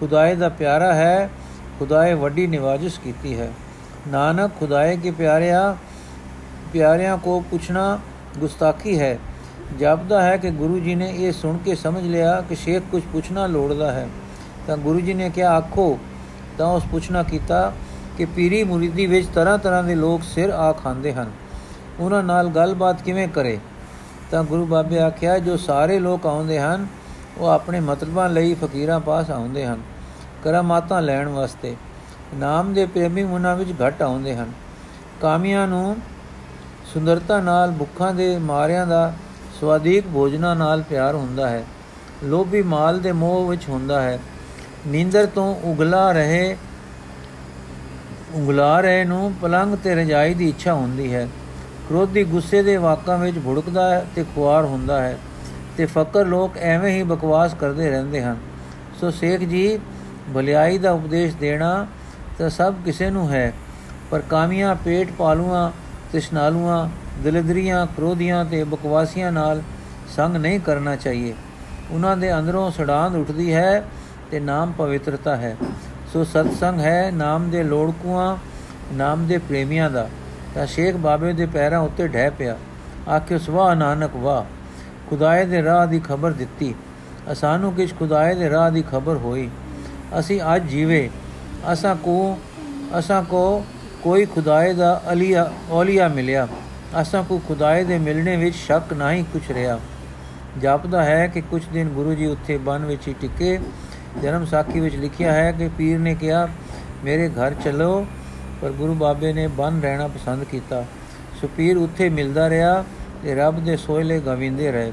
[0.00, 1.30] ਖੁਦਾਏ ਦਾ ਪਿਆਰਾ ਹੈ।
[1.78, 3.52] ਖੁਦਾਏ ਵੱਡੀ ਨਿਵਾਜ਼ਿਸ਼ ਕੀਤੀ ਹੈ।
[4.08, 5.76] ਨਾਨਕ, ਖੁਦਾਏ ਕੇ ਪਿਆਰਿਆ,
[6.72, 7.98] ਪਿਆਰਿਆਂ ਕੋ ਪੁੱਛਣਾ
[8.38, 9.18] ਗੁਸਤਾਖੀ ਹੈ।
[9.78, 13.46] ਜਾਪਦਾ ਹੈ ਕਿ ਗੁਰੂ ਜੀ ਨੇ ਇਹ ਸੁਣ ਕੇ ਸਮਝ ਲਿਆ ਕਿ ਸ਼ੇਖ ਕੁਝ ਪੁੱਛਣਾ
[13.46, 14.08] ਲੋੜਦਾ ਹੈ।
[14.66, 15.98] ਤਾਂ ਗੁਰੂ ਜੀ ਨੇ ਕਿਹਾ, ਆਖੋ।
[16.58, 17.72] ਤਾਂ ਉਸ ਪੁੱਛਣਾ ਕੀਤਾ
[18.18, 21.30] ਕਿ ਪੀਰੀ ਮੁਰੀਦੀ ਵਿੱਚ ਤਰ੍ਹਾਂ ਤਰ੍ਹਾਂ ਦੇ ਲੋਕ ਸਿਰ ਆ ਖਾਂਦੇ ਹਨ।
[22.00, 23.58] ਉਹਨਾਂ ਨਾਲ ਗੱਲਬਾਤ ਕਿਵੇਂ ਕਰੇ?
[24.30, 26.86] ਤਾਂ ਗੁਰੂ ਬਾਬੇ ਆਖਿਆ, ਜੋ ਸਾਰੇ ਲੋਕ ਆਉਂਦੇ ਹਨ,
[27.38, 29.80] ਉਹ ਆਪਣੇ ਮਤਲਬਾਂ ਲਈ ਫਕੀਰਾਂ ਪਾਸ ਆਉਂਦੇ ਹਨ।
[30.44, 31.76] ਕਰਾਮਾਤਾਂ ਲੈਣ ਵਾਸਤੇ।
[32.34, 34.52] ਨਾਮ ਦੇ ਪ੍ਰੇਮੀ ਉਹਨਾਂ ਵਿੱਚ ਘਟ ਆਉਂਦੇ ਹਨ।
[35.20, 35.96] ਕਾਮੀਆਂ ਨੂੰ
[36.94, 39.12] ਸੁੰਦਰਤਾ ਨਾਲ, ਭੁੱਖਾਂ ਦੇ ਮਾਰਿਆਂ ਦਾ
[39.60, 41.64] ਸਵਾਦੀਕ ਭੋਜਨਾਂ ਨਾਲ ਪਿਆਰ ਹੁੰਦਾ ਹੈ।
[42.24, 44.18] ਲੋਭੀ ਮਾਲ ਦੇ ਮੋਹ ਵਿੱਚ ਹੁੰਦਾ ਹੈ।
[44.86, 46.56] ਨੀਂਦਰ ਤੋਂ ਉਗਲਾ ਰਹੇ,
[48.34, 51.28] ਉਂਗਲਾ ਰਹੇ ਨੂੰ ਪਲੰਗ ਤੇ ਰਜਾਈ ਦੀ ਇੱਛਾ ਹੁੰਦੀ ਹੈ।
[51.88, 55.18] ਕ੍ਰੋਧੀ ਗੁੱਸੇ ਦੇ ਵਾਕਾਂ ਵਿੱਚ ਭੁੜਕਦਾ ਹੈ ਤੇ ਖੁਆਰ ਹੁੰਦਾ ਹੈ
[55.76, 58.36] ਤੇ ਫਕਰ ਲੋਕ ਐਵੇਂ ਹੀ ਬਕਵਾਸ ਕਰਦੇ ਰਹਿੰਦੇ ਹਨ।
[59.00, 59.78] ਸੋ ਸੇਖ ਜੀ,
[60.34, 61.86] ਭਲਾਈ ਦਾ ਉਪਦੇਸ਼ ਦੇਣਾ
[62.38, 63.52] ਤਾਂ ਸਭ ਕਿਸੇ ਨੂੰ ਹੈ।
[64.10, 65.72] ਪਰ ਕਾਮੀਆਂ, ਪੇਟ ਪਾਲੂਆਂ
[66.12, 66.88] ਤਿਸ਼ਨਾਲੂਆਂ
[67.22, 69.62] ਦਿਲਦਰੀਆਂ, ਕ੍ਰੋਧੀਆਂ ਤੇ ਬਕਵਾਸੀਆਂ ਨਾਲ
[70.16, 71.34] ਸੰਗ ਨਹੀਂ ਕਰਨਾ ਚਾਹੀਏ।
[71.90, 73.84] ਉਹਨਾਂ ਦੇ ਅੰਦਰੋਂ ਸੜਾਂਦ ਉੱਠਦੀ ਹੈ
[74.30, 75.56] ਤੇ ਨਾਮ ਪਵਿੱਤਰਤਾ ਹੈ।
[76.12, 78.36] ਸੋ ਸਤਸੰਗ ਹੈ ਨਾਮ ਦੇ ਲੋੜਕੂਆਂ,
[78.92, 80.08] ਨਾਮ ਦੇ ਪ੍ਰੇਮੀਆਂ ਦਾ।
[80.54, 82.56] ਤਾਂ ਸ਼ੇਖ ਬਾਬੇ ਦੇ ਪੈਰਾਂ ਉੱਤੇ ਢਹਿ ਪਿਆ।
[83.16, 84.46] ਆਖਿਓ ਸਵਾ ਨਾਨਕ ਵਾ
[85.10, 86.74] ਖੁਦਾਏ ਦੇ ਰਾਹ ਦੀ ਖਬਰ ਦਿੱਤੀ।
[87.32, 89.50] ਅਸਾਨੂੰ ਕਿਛ ਖੁਦਾਏ ਦੇ ਰਾਹ ਦੀ ਖਬਰ ਹੋਈ।
[90.18, 91.10] ਅਸੀਂ ਅੱਜ ਜੀਵੇ।
[91.72, 92.38] ਅਸਾਂ ਕੋ
[92.98, 93.64] ਅਸਾਂ ਕੋ
[94.02, 96.48] ਕੋਈ ਖੁਦਾਏ ਦਾ ਅਲੀਆ, ਔਲੀਆ ਮਿਲਿਆ।
[97.00, 99.80] ਅਸਾਂ ਕੋ ਖੁਦਾਏ ਦੇ ਮਿਲਣੇ ਵਿੱਚ ਸ਼ੱਕ ਨਹੀਂ ਕੁਛ ਰਿਹਾ।
[100.62, 103.58] ਜਾਪਦਾ ਹੈ ਕਿ ਕੁਝ ਦਿਨ ਗੁਰੂ ਜੀ ਉੱਥੇ ਬਨ ਵਿੱਚ ਹੀ ਟਿਕੇ।
[104.22, 106.48] ਜਨਮ ਸਾਖੀ ਵਿੱਚ ਲਿਖਿਆ ਹੈ ਕਿ ਪੀਰ ਨੇ ਕਿਹਾ,
[107.04, 108.06] ਮੇਰੇ ਘਰ ਚਲੋ।
[108.62, 110.84] ਪਰ ਗੁਰੂ ਬਾਬੇ ਨੇ ਬਨ ਰਹਿਣਾ ਪਸੰਦ ਕੀਤਾ।
[111.40, 112.84] ਸੋ ਪੀਰ ਉੱਥੇ ਮਿਲਦਾ ਰਿਹਾ
[113.22, 114.92] ਤੇ ਰੱਬ ਦੇ ਸੋਇਲੇ ਗਵਿੰਦੇ ਰਹੇ।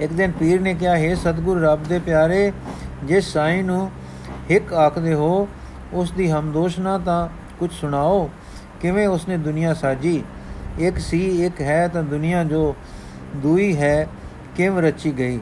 [0.00, 2.52] ਇੱਕ ਦਿਨ ਪੀਰ ਨੇ ਕਿਹਾ, ਹੈ ਸਤਗੁਰ, ਰੱਬ ਦੇ ਪਿਆਰੇ,
[3.04, 3.90] ਜਿਸ ਸਾਈ ਨੂੰ
[4.50, 5.48] ਇੱਕ ਆਖਦੇ ਹੋ
[5.92, 8.30] ਉਸ ਦੀ ਹਮਦੋਸ਼ਨਾ ਤਾਂ ਕੁਝ ਸੁਣਾਓ,
[8.80, 10.24] ਕਿਵੇਂ ਉਸਨੇ ਦੁਨੀਆ ਸਾਜੀ?
[10.78, 12.76] ਇੱਕ ਸੀ, ਇੱਕ ਹੈ ਤਾਂ ਦੁਨੀਆ ਜੋ
[13.36, 14.06] ਦੂਈ ਹੈ,
[14.56, 15.40] ਕਿਵੇਂ ਰਚੀ ਗਈ?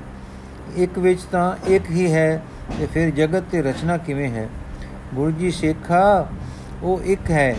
[0.77, 2.43] ਇੱਕ ਵਿੱਚ ਤਾਂ ਇੱਕ ਹੀ ਹੈ
[2.79, 4.49] ਤੇ ਫਿਰ ਜਗਤ ਤੇ ਰਚਨਾ ਕਿਵੇਂ ਹੈ?
[5.15, 6.27] ਗੁਰੂ ਜੀ ਸੇਖਾ,
[6.83, 7.57] ਉਹ ਇੱਕ ਹੈ,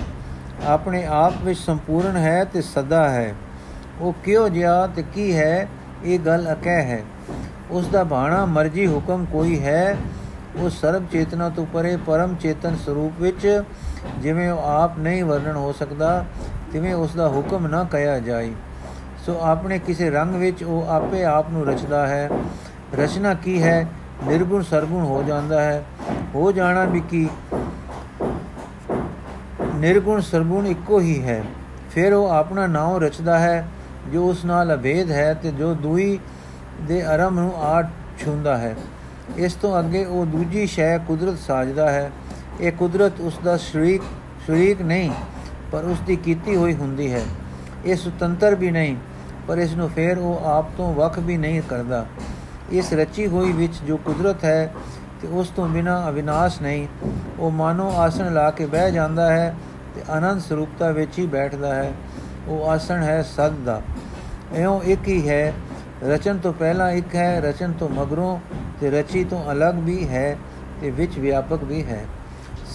[0.66, 3.34] ਆਪਣੇ ਆਪ ਵਿੱਚ ਸੰਪੂਰਨ ਹੈ ਤੇ ਸਦਾ ਹੈ।
[4.02, 5.68] ਉਹ ਕਿਉਂ ਜਿਆ ਤੇ ਕੀ ਹੈ,
[6.04, 7.04] ਇਹ ਗੱਲ ਅਕਹਿ ਹੈ।
[7.72, 9.98] ਉਸ ਦਾ ਬਾਣਾ ਮਰਜ਼ੀ ਹੁਕਮ ਕੋਈ ਹੈ
[10.56, 13.64] ਉਹ ਸਰਬ ਚੇਤਨਾ ਤੋਂ ਪਰੇ ਪਰਮ ਚੇਤਨ ਸਰੂਪ ਵਿੱਚ
[14.20, 16.26] ਜਿਵੇਂ ਉਹ ਆਪ ਨਹੀਂ ਵਰਣਨ ਹੋ ਸਕਦਾ,
[16.74, 18.54] ਤਿਵੇਂ ਉਸ ਦਾ ਹੁਕਮ ਨਾ ਕਹਿਆ ਜਾਏ।
[19.26, 22.30] ਸੋ ਆਪਣੇ ਕਿਸੇ ਰੰਗ ਵਿੱਚ ਉਹ ਆਪੇ ਆਪ ਨੂੰ ਰਚਦਾ ਹੈ।
[23.00, 23.88] ਰਚਨਾ ਕੀ ਹੈ?
[24.28, 25.84] ਨਿਰਗੁਣ ਸਰਗੁਣ ਹੋ ਜਾਂਦਾ ਹੈ।
[26.36, 27.30] ਹੋ ਜਾਣਾ ਵੀ ਕੀ?
[29.76, 31.44] ਨਿਰਗੁਣ ਸਰਗੁਣ ਇੱਕੋ ਹੀ ਹੈ।
[31.92, 33.68] ਫਿਰ ਉਹ ਆਪਣਾ ਨਾਮ ਰਚਦਾ ਹੈ,
[34.14, 36.20] ਜੋ ਉਸ ਨਾਲ ਅਭੇਦ ਹੈ ਤੇ ਜੋ ਦੂਈ
[36.82, 37.82] ਦੇ ਆਰੰਭ ਨੂੰ ਆ
[38.20, 38.76] ਛੁੰਦਾ ਹੈ।
[39.38, 42.12] ਇਸ ਤੋਂ ਅੱਗੇ ਉਹ ਦੂਜੀ ਸ਼ੈ ਕੁਦਰਤ ਸਾਜਦਾ ਹੈ।
[42.62, 44.02] ਇਹ ਕੁਦਰਤ ਉਸ ਦਾ ਸ਼ਰੀਕ
[44.46, 45.12] ਸ਼ਰੀਕ ਨਹੀਂ,
[45.72, 47.22] ਪਰ ਉਸ ਦੀ ਕੀਤੀ ਹੋਈ ਹੁੰਦੀ ਹੈ।
[47.86, 48.96] ਇਹ ਸੁਤੰਤਰ ਵੀ ਨਹੀਂ,
[49.48, 52.06] ਪਰ ਇਸ ਨੂੰ ਫੇਰ ਉਹ ਆਪ ਤੋਂ ਵੱਖ ਵੀ ਨਹੀਂ ਕਰਦਾ।
[52.72, 54.74] ਇਸ ਰਚੀ ਹੋਈ ਵਿੱਚ ਜੋ ਕੁਦਰਤ ਹੈ
[55.22, 56.88] ਤੇ ਉਸ ਤੋਂ ਬਿਨਾ ਅਵਿਨਾਸ਼ ਨਹੀਂ,
[57.40, 59.56] ਉਹ ਮਾਨੋ ਆਸਣ ਲਾ ਕੇ ਬਹਿ ਜਾਂਦਾ ਹੈ
[59.96, 61.94] ਤੇ ਅਨੰਦ ਸਰੂਪਤਾ ਵਿੱਚ ਹੀ ਬੈਠਦਾ ਹੈ।
[62.48, 63.82] ਉਹ ਆਸਣ ਹੈ ਸਦ ਦਾ।
[64.56, 65.54] ਐਉਂ ਇੱਕ ਹੀ ਹੈ,
[66.04, 68.38] ਰਚਨ ਤੋਂ ਪਹਿਲਾਂ ਇੱਕ ਹੈ, ਰਚਨ ਤੋਂ ਮਗਰੋਂ
[68.84, 70.38] ਤੇ ਰਚੀ ਤੋਂ ਅਲੱਗ ਵੀ ਹੈ
[70.82, 72.06] ਤੇ ਵਿੱਚ ਵਿਆਪਕ ਵੀ ਹੈ।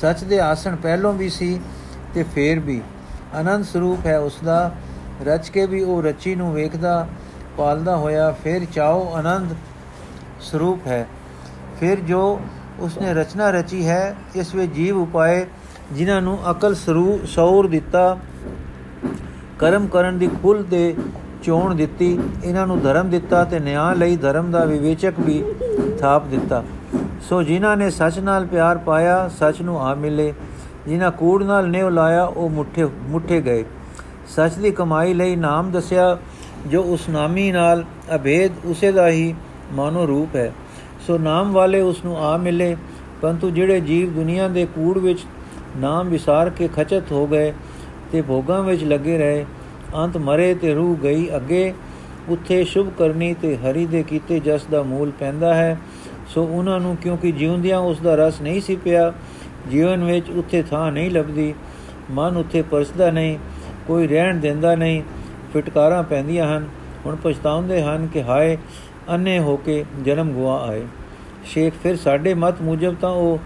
[0.00, 1.60] ਸੱਚ ਦੇ ਆਸਣ ਪਹਿਲੋਂ ਵੀ ਸੀ
[2.14, 2.80] ਤੇ ਫੇਰ ਵੀ।
[3.40, 4.70] ਅਨੰਦ ਸਰੂਪ ਹੈ ਉਸ ਦਾ
[5.26, 7.06] ਰਚ ਕੇ ਵੀ ਉਹ ਰਚੀ ਨੂੰ ਵੇਖਦਾ,
[7.58, 9.54] ਪਾਲਦਾ ਹੋਇਆ, ਫਿਰ ਚਾਓ ਆਨੰਦ
[10.40, 11.06] ਸਰੂਪ ਹੈ।
[11.80, 12.40] ਫਿਰ ਜੋ
[12.80, 15.46] ਉਸਨੇ ਰਚਨਾ ਰਚੀ ਹੈ, ਇਸ ਵਿੱਚ ਜੀਵ ਉਪਾਏ,
[15.92, 18.18] ਜਿਨ੍ਹਾਂ ਨੂੰ ਅਕਲ ਸਰੂ, ਸ਼ੌਰ ਦਿੱਤਾ,
[19.58, 20.94] ਕਰਮ ਕਰਨ ਦੀ ਖੁੱਲ ਦੇ
[21.42, 25.42] ਚੋਣ ਦਿੱਤੀ ਇਹਨਾਂ ਨੂੰ ਧਰਮ ਦਿੱਤਾ ਤੇ ਨਿਆਂ ਲਈ ਧਰਮ ਦਾ ਵਿਵੇਚਕ ਵੀ
[26.00, 26.62] ਥਾਪ ਦਿੱਤਾ।
[27.28, 30.32] ਸੋ ਜਿਨ੍ਹਾਂ ਨੇ ਸੱਚ ਨਾਲ ਪਿਆਰ ਪਾਇਆ, ਸੱਚ ਨੂੰ ਆ ਮਿਲੇ।
[30.86, 33.64] ਜਿਨ੍ਹਾਂ ਕੂੜ ਨਾਲ ਨਿਉ ਲਾਇਆ, ਉਹ ਮੁੱਠੇ ਮੁੱਠੇ ਗਏ।
[34.28, 36.18] ਸੱਚ ਦੀ ਕਮਾਈ ਲਈ ਨਾਮ ਦੱਸਿਆ,
[36.66, 39.34] ਜੋ ਉਸ ਨਾਮੀ ਨਾਲ ਅਭੇਦ, ਉਸੇ ਦਾ ਹੀ
[39.72, 40.52] ਮਾਨੋ ਰੂਪ ਹੈ।
[41.06, 42.76] ਸੋ ਨਾਮ ਵਾਲੇ ਉਸ ਨੂੰ ਆ ਮਿਲੇ,
[43.22, 45.20] ਪਰੰਤੂ ਜਿਹੜੇ ਜੀਵ ਦੁਨੀਆ ਦੇ ਕੂੜ ਵਿੱਚ
[45.76, 47.52] ਨਾਮ ਵਿਸਾਰ ਕੇ ਖਚਤ ਹੋ ਗਏ
[48.12, 49.46] ਤੇ ਭੋਗਾਂ ਵਿੱਚ ਲੱਗੇ ਰਹੇ,
[49.96, 51.74] ਅੰਤ ਮਰੇ ਤੇ ਰੂਹ ਗਈ ਅੱਗੇ।
[52.28, 55.78] ਉੱਥੇ ਸ਼ੁਭ ਕਰਨੀ ਤੇ ਹਰੀ ਦੇ ਕੀਤੇ ਜਸ ਦਾ ਮੂਲ ਪੈਂਦਾ ਹੈ।
[56.28, 59.12] ਸੋ ਉਹਨਾਂ ਨੂੰ ਕਿਉਂਕਿ ਜਿਉਂਦਿਆਂ ਉਸ ਦਾ ਰਸ ਨਹੀਂ ਸੀ ਪਿਆ,
[59.70, 61.54] ਜੀਵਨ ਵਿੱਚ ਉੱਥੇ ਥਾਂ ਨਹੀਂ ਲੱਭਦੀ,
[62.11, 63.38] ਮਨ ਉੱਥੇ ਪਰਸਦਾ ਨਹੀਂ,
[63.87, 65.02] ਕੋਈ ਰਹਿਣ ਦਿੰਦਾ ਨਹੀਂ,
[65.54, 66.68] ਫਟਕਾਰਾਂ ਪੈਂਦੀਆਂ ਹਨ।
[67.07, 68.59] ਹੁਣ ਪਛਤਾਉਂਦੇ ਹਨ ਕਿ ਹਾਏ
[69.11, 70.83] ਅੰਨੇ ਹੋ ਕੇ ਜਨਮ ਗਵਾ ਆਏ।
[71.44, 73.38] ਸ਼ੇਖ ਫਿਰ ਸਾਡੇ ਮਤ ਮੁਜਬ ਤਾਂ ਉਹ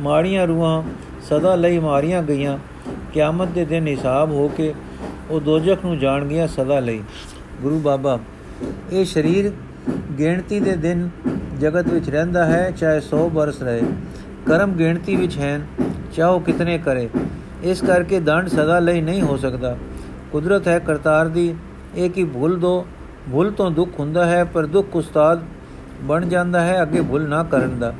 [0.00, 0.82] ਮਾੜੀਆਂ ਰੂਹਾਂ
[1.22, 2.58] ਸਦਾ ਲਈ ਮਾਰੀਆਂ ਗਈਆਂ।
[3.12, 4.74] ਕਿਆਮਤ ਦੇ ਦਿਨ ਹਿਸਾਬ ਹੋ ਕੇ
[5.30, 7.00] ਉਹ ਦੋਜਖ ਨੂੰ ਜਾਣ ਗਿਆ ਸਦਾ ਲਈ।
[7.64, 8.18] ਗੁਰੂ ਬਾਬਾ।
[8.92, 9.52] ਇਹ ਸਰੀਰ
[10.18, 11.08] ਗਿਣਤੀ ਦੇ ਦਿਨ
[11.60, 13.82] ਜਗਤ ਵਿੱਚ ਰਹਿੰਦਾ ਹੈ, ਚਾਹੇ 100 ਬਰਸ ਰਹੇ।
[14.46, 15.60] ਕਰਮ ਗਿਣਤੀ ਵਿੱਚ ਹੈ
[16.12, 17.08] ਚਾਹੋ ਕਿਤਨੇ ਕਰੇ।
[17.62, 19.76] ਇਸ ਕਰਕੇ ਦੰਡ ਸਦਾ ਲਈ ਨਹੀਂ ਹੋ ਸਕਦਾ।
[20.32, 21.54] ਕੁਦਰਤ ਹੈ ਕਰਤਾਰ ਦੀ,
[21.96, 22.86] ਇਹ ਕੀ ਭੁੱਲ ਦੋ।
[23.32, 25.42] ਭੁੱਲ ਤੋਂ ਦੁੱਖ ਹੁੰਦਾ ਹੈ, ਪਰ ਦੁੱਖ ਉਸਤਾਦ
[26.02, 27.94] ਬਣ ਜਾਂਦਾ ਹੈ, ਅੱਗੇ ਭੁੱਲ ਨਾ ਕਰਨ ਦਾ।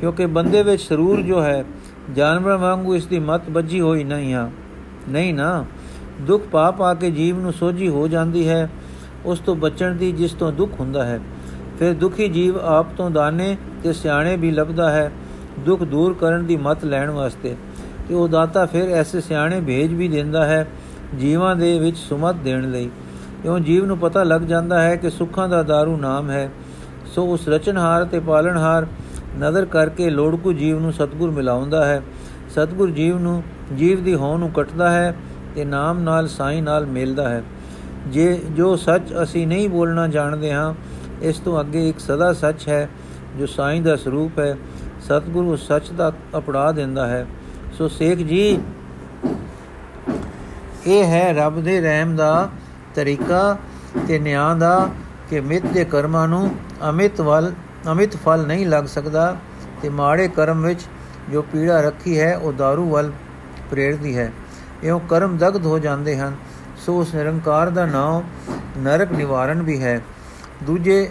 [0.00, 1.64] ਕਿਉਂਕਿ ਬੰਦੇ ਵਿੱਚ ਸਰੂਰ ਜੋ ਹੈ,
[2.14, 4.50] ਜਾਨਵਰ ਵਾਂਗੂ ਇਸ ਦੀ ਮਤ ਬੱਜੀ ਹੋਈ ਨਹੀਂ ਆ।
[5.08, 5.64] ਨਹੀਂ ਨਾ,
[6.20, 8.70] ਦੁੱਖ ਪਾ ਪਾ ਕੇ ਜੀਵ ਨੂੰ ਸੋਝੀ ਹੋ ਜਾਂਦੀ ਹੈ।
[9.26, 11.20] ਉਸ ਤੋਂ ਬਚਣ ਦੀ ਜਿਸ ਤੋਂ ਦੁੱਖ ਹੁੰਦਾ ਹੈ।
[11.78, 15.12] ਫਿਰ ਦੁਖੀ ਜੀਵ ਆਪ ਤੋਂ ਦਾਨੇ ਤੇ ਸਿਆਣੇ ਵੀ ਲੱਭਦਾ ਹੈ।
[15.58, 17.56] ਦੁੱਖ ਦੂਰ ਕਰਨ ਦੀ ਮਤ ਲੈਣ ਵਾਸਤੇ।
[18.08, 20.66] ਤੇ ਉਹ ਦਾਤਾ ਫਿਰ ਐਸੇ ਸਿਆਣੇ ਭੇਜ ਵੀ ਦਿੰਦਾ ਹੈ
[21.20, 22.90] ਜੀਵਾਂ ਦੇ ਵਿੱਚ ਸੁਮਤ ਦੇਣ ਲਈ।
[23.42, 26.50] ਕਿਉਂ ਜੀਵ ਨੂੰ ਪਤਾ ਲੱਗ ਜਾਂਦਾ ਹੈ ਕਿ ਸੁੱਖਾਂ ਦਾ दारू ਨਾਮ ਹੈ।
[27.14, 28.86] ਸੋ ਉਸ ਰਚਨਹਾਰ ਤੇ ਪਾਲਣਹਾਰ
[29.38, 32.02] ਨਜ਼ਰ ਕਰਕੇ ਲੋੜਕੂ ਜੀਵ ਨੂੰ ਸਤਗੁਰ ਮਿਲਾਉਂਦਾ ਹੈ।
[32.50, 33.42] ਸਤਗੁਰ ਜੀਵ ਨੂੰ,
[33.76, 35.16] ਜੀਵ ਦੀ ਹੋਂ ਨੂੰ ਕੱਟਦਾ ਹੈ
[35.54, 37.42] ਤੇ ਨਾਮ ਨਾਲ, ਸਾਈ ਨਾਲ ਮਿਲਦਾ ਹੈ।
[38.06, 40.74] ਜੇ ਜੋ ਸੱਚ ਅਸੀਂ ਨਹੀਂ ਬੋਲਣਾ ਜਾਣਦੇ ਹਾਂ,
[41.22, 42.88] ਇਸ ਤੋਂ ਅੱਗੇ ਇੱਕ ਸਦਾ ਸੱਚ ਹੈ,
[43.38, 44.56] ਜੋ ਸਾਈ ਦਾ ਸਰੂਪ ਹੈ,
[45.00, 47.26] ਸਤਗੁਰੂ ਸੱਚ ਦਾ ਅਪੜਾ ਦਿੰਦਾ ਹੈ।
[47.78, 48.58] ਸੋ ਸੇਖ ਜੀ,
[50.86, 52.48] ਇਹ ਹੈ ਰੱਬ ਦੇ ਰਹਿਮ ਦਾ
[52.94, 53.56] ਤਰੀਕਾ
[54.08, 54.88] ਤੇ ਨਿਆਂ ਦਾ,
[55.30, 56.50] ਕਿ ਮਿੱਤ ਦੇ ਕਰਮਾਂ ਨੂੰ
[56.90, 57.52] ਅਮਿਤ ਵੱਲ,
[57.92, 59.36] ਅਮਿਤ ਫਲ ਨਹੀਂ ਲੱਗ ਸਕਦਾ
[59.82, 60.80] ਤੇ ਮਾੜੇ ਕਰਮ ਵਿੱਚ
[61.32, 63.12] ਜੋ ਪੀੜਾ ਰੱਖੀ ਹੈ, ਉਹ दारू ਵੱਲ
[63.70, 64.32] ਪ੍ਰੇਰਦੀ ਹੈ।
[64.84, 66.36] ਇਉਂ ਕਰਮ ਦਗਧ ਹੋ ਜਾਂਦੇ ਹਨ।
[66.86, 68.22] ਸੋ ਉਸ ਨਿਰੰਕਾਰ ਦਾ ਨਾਮ
[68.78, 70.00] ਨਰਕ ਨਿਵਾਰਨ ਵੀ ਹੈ।
[70.62, 71.10] ਦੂਜੇ,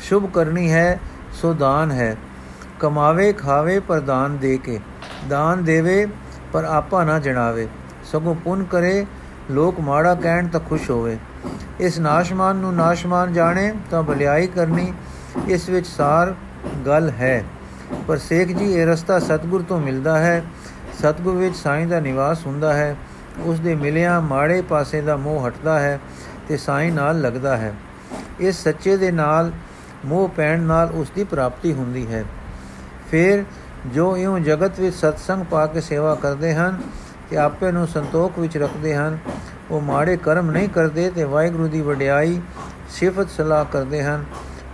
[0.00, 1.00] ਸ਼ੁਭ ਕਰਨੀ ਹੈ,
[1.42, 2.16] ਸੋ ਦਾਨ ਹੈ।
[2.80, 4.80] ਕਮਾਵੇ, ਖਾਵੇ, ਪਰ ਦਾਨ ਦੇ ਕੇ।
[5.28, 6.06] ਦਾਨ ਦੇਵੇ,
[6.52, 7.68] ਪਰ ਆਪਾ ਨਾ ਜਣਾਵੇ।
[8.12, 9.06] ਸਗੋਂ ਪੁੰਨ ਕਰੇ,
[9.50, 11.18] ਲੋਕ ਮਾੜਾ ਕਹਿਣ ਤਾਂ ਖੁਸ਼ ਹੋਵੇ।
[11.80, 14.92] ਇਸ ਨਾਸ਼ਮਾਨ ਨੂੰ ਨਾਸ਼ਮਾਨ ਜਾਣੇ, ਤਾਂ ਭਲਾਈ ਕਰਨੀ
[15.48, 16.34] ਇਸ ਵਿੱਚ ਸਾਰ
[16.86, 17.44] ਗੱਲ ਹੈ।
[18.08, 20.44] ਪਰ ਸੇਖ ਜੀ, ਇਹ ਰਸਤਾ ਸਤਗੁਰ ਤੋਂ ਮਿਲਦਾ ਹੈ।
[20.98, 22.96] ਸਤਗੁਰ ਵਿੱਚ ਸਾਈਂ ਦਾ ਨਿਵਾਸ ਹੁੰਦਾ ਹੈ।
[23.44, 26.00] ਉਸ ਦੇ ਮਿਲਿਆ ਮਾੜੇ ਪਾਸੇ ਦਾ ਮੋਹ ਹਟਦਾ ਹੈ
[26.48, 27.74] ਤੇ ਸਾਈਂ ਨਾਲ ਲੱਗਦਾ ਹੈ।
[28.40, 29.52] ਇਸ ਸੱਚੇ ਦੇ ਨਾਲ,
[30.04, 32.24] ਮੋਹ ਪੈਣ ਨਾਲ ਉਸ ਦੀ ਪ੍ਰਾਪਤੀ ਹੁੰਦੀ ਹੈ।
[33.10, 33.44] ਫਿਰ
[33.86, 36.80] ਜੋ ਇਉਂ ਜਗਤ ਵਿੱਚ ਸਤਸੰਗ ਪਾ ਕੇ ਸੇਵਾ ਕਰਦੇ ਹਨ
[37.30, 39.18] ਤੇ ਆਪੇ ਨੂੰ ਸੰਤੋਖ ਵਿੱਚ ਰੱਖਦੇ ਹਨ,
[39.70, 42.40] ਉਹ ਮਾੜੇ ਕਰਮ ਨਹੀਂ ਕਰਦੇ ਤੇ ਵਾਹਿਗੁਰੂ ਦੀ ਵਡਿਆਈ,
[42.90, 44.24] ਸਿਫਤ ਸਲਾਹ ਕਰਦੇ ਹਨ।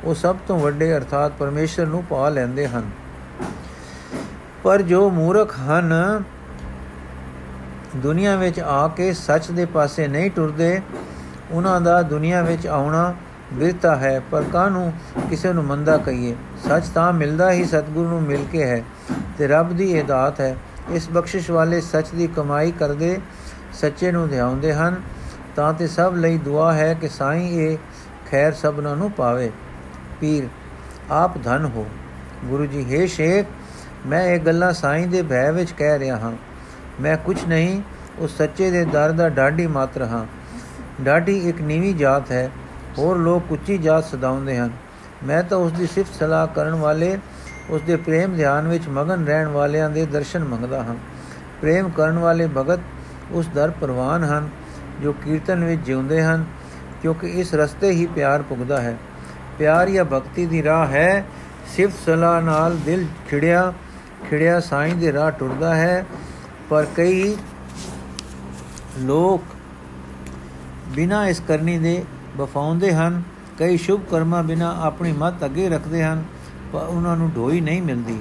[0.05, 2.91] ਉਹ ਸਭ ਤੋਂ ਵੱਡੇ ਅਰਥਾਤ ਪਰਮੇਸ਼ਰ ਨੂੰ ਪਾ ਲੈਂਦੇ ਹਨ।
[4.63, 6.23] ਪਰ ਜੋ ਮੂਰਖ ਹਨ
[7.97, 10.81] ਦੁਨੀਆ ਵਿੱਚ ਆ ਕੇ ਸੱਚ ਦੇ ਪਾਸੇ ਨਹੀਂ ਟੁਰਦੇ,
[11.51, 13.15] ਉਹਨਾਂ ਦਾ ਦੁਨੀਆ ਵਿੱਚ ਆਉਣਾ
[13.53, 14.93] ਬਿਰਤਾ ਹੈ, ਪਰ ਕਾਹਨੂੰ
[15.31, 16.35] ਕਿਸੇ ਨੂੰ ਮੰਦਾ ਕਹੀਏ?
[16.69, 18.83] ਸੱਚ ਤਾਂ ਮਿਲਦਾ ਹੀ ਸਤਿਗੁਰੂ ਨੂੰ ਮਿਲ ਕੇ ਹੈ
[19.39, 20.57] ਤੇ ਰੱਬ ਦੀ ਇਹ ਦਾਤ ਹੈ।
[20.91, 23.19] ਇਸ ਬਖਸ਼ਿਸ਼ ਵਾਲੇ ਸੱਚ ਦੀ ਕਮਾਈ ਕਰਦੇ,
[23.73, 25.01] ਸੱਚੇ ਨੂੰ ਧਿਆਉਂਦੇ ਹਨ,
[25.57, 27.79] ਤਾਂ ਤੇ ਸਭ ਲਈ ਦੁਆ ਹੈ ਕਿ ਸਾਈਂ ਇਹ
[28.31, 29.51] ਖੈਰ ਸਭਨਾਂ ਨੂੰ ਪਾਵੇ।
[30.21, 30.45] ਪੀਰ,
[31.11, 31.87] ਆਪ ਧਨ ਹੋ।
[32.45, 33.47] ਗੁਰੂ ਜੀ, ਹੈ ਸ਼ੇਖ,
[34.07, 36.33] ਮੈਂ ਇਹ ਗੱਲਾਂ ਸਾਈਂ ਦੇ ਭੈ ਵਿੱਚ ਕਹਿ ਰਿਹਾ ਹਾਂ।
[37.01, 37.83] ਮੈਂ ਕੁਝ ਨਹੀਂ
[38.19, 40.27] ਉਸ ਸੱਚੇ ਦੇ ਦਰ ਦਾ ਡਾਢੀ ਮਾਤਰ ਹਾਂ।
[41.01, 42.51] ਡਾਢੀ ਇੱਕ ਨੀਵੀਂ ਜਾਤ ਹੈ,
[42.99, 44.71] ਹੋਰ ਲੋਕ ਉੱਚੀ ਜਾਤ ਸਦਾਉਂਦੇ ਹਨ।
[45.25, 47.19] ਮੈਂ ਤਾਂ ਉਸ ਦੀ ਸਿਫਤ ਸਲਾਹ ਕਰਨ ਵਾਲੇ
[47.71, 50.95] ਉਸ ਦੇ ਪ੍ਰੇਮ ਧਿਆਨ ਵਿੱਚ ਮਗਨ ਰਹਿਣ ਵਾਲਿਆਂ ਦੇ ਦਰਸ਼ਨ ਮੰਗਦਾ ਹਾਂ।
[51.61, 52.81] ਪ੍ਰੇਮ ਕਰਨ ਵਾਲੇ ਭਗਤ
[53.33, 54.49] ਉਸ ਦਰ ਪ੍ਰਵਾਨ ਹਨ,
[55.03, 56.45] ਜੋ ਕੀਰਤਨ ਵਿੱਚ ਜਿਉਂਦੇ ਹਨ,
[57.03, 58.97] ਕਿਉਂਕਿ ਇਸ ਰਸਤੇ ਹੀ ਪਿਆਰ ਪੁਗਦਾ ਹੈ।
[59.59, 61.25] ਪਿਆਰ ਜਾਂ ਭਗਤੀ ਦੀ ਰਾਹ ਹੈ,
[61.77, 63.73] ਸਿਫਤ ਸਲਾਹ ਨਾਲ ਦਿਲ ਖਿੜਿਆ
[64.31, 66.07] ਖਿੜਿਆ ਸਾਈਂ ਦੇ ਰਾਹ ਟੁਰਦਾ ਹੈ
[66.71, 67.37] ਪਰ ਕਈ
[68.99, 69.43] ਲੋਕ
[70.95, 72.05] ਬਿਨਾ ਇਸ ਕਰਨੀ ਦੇ
[72.37, 73.23] ਵਫਾਉਂਦੇ ਹਨ,
[73.59, 76.25] ਕਈ ਸ਼ੁਭ ਕਰਮਾਂ ਬਿਨਾ ਆਪਣੀ ਮਤ ਅੱਗੇ ਰੱਖਦੇ ਹਨ,
[76.73, 78.19] ਪਰ ਉਹਨਾਂ ਨੂੰ ਢੋਈ ਨਹੀਂ ਮਿਲਦੀ।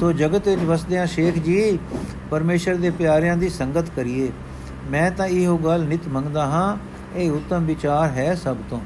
[0.00, 1.78] ਸੋ ਜਗਤ ਵਿੱਚ ਵਸਦਿਆਂ ਸ਼ੇਖ ਜੀ,
[2.30, 4.30] ਪਰਮੇਸ਼ਰ ਦੇ ਪਿਆਰਿਆਂ ਦੀ ਸੰਗਤ ਕਰੀਏ।
[4.90, 6.76] ਮੈਂ ਤਾਂ ਇਹੋ ਗੱਲ ਨਿਤ ਮੰਗਦਾ ਹਾਂ,
[7.16, 8.80] ਇਹ ਉੱਤਮ ਵਿਚਾਰ ਹੈ ਸਭ ਤੋਂ।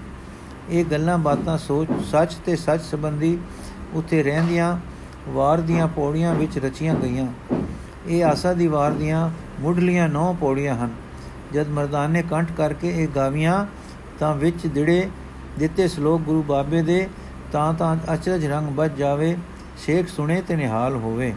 [0.70, 3.38] ਇਹ ਗੱਲਾਂ ਬਾਤਾਂ ਸੋਚ, ਸੱਚ ਤੇ ਸੱਚ ਸੰਬੰਧੀ
[3.94, 4.76] ਉੱਥੇ ਰਹਿੰਦੀਆਂ,
[5.28, 7.26] ਵਾਰ ਦੀਆਂ ਪੌੜੀਆਂ ਵਿੱਚ ਰਚੀਆਂ ਗਈਆਂ।
[8.08, 10.90] ਇਹ ਆਸਾ ਦੀ ਵਾਰ ਦੀਆਂ ਮੁੱਢਲੀਆਂ ਨੌ ਪੌੜੀਆਂ ਹਨ।
[11.52, 13.66] ਜਦ ਮਰਦਾਨੇ ਕੰਠ ਕਰਕੇ ਇਹ ਗਾਵੀਆਂ,
[14.18, 15.08] ਤਾਂ ਵਿੱਚ ਦਿੜੇ
[15.58, 17.08] ਦਿੱਤੇ ਸ਼ਲੋਕ ਗੁਰੂ ਬਾਬੇ ਦੇ,
[17.52, 19.36] ਤਾਂ ਤਾਂ ਅਚਰਜ ਰੰਗ ਵੱਜ ਜਾਵੇ,
[19.78, 21.34] ਸ਼ੇਖ ਸੁਣੇ ਤੇ ਨਿਹਾਲ ਹੋਵੇ।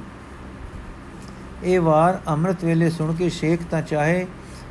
[1.63, 4.28] ਇਹ ਵਾਰ ਅੰਮ੍ਰਿਤ ਵੇਲੇ ਸੁਣ ਕੇ ਸ਼ੇਖ ਤਾਂ ਚਾਹੇ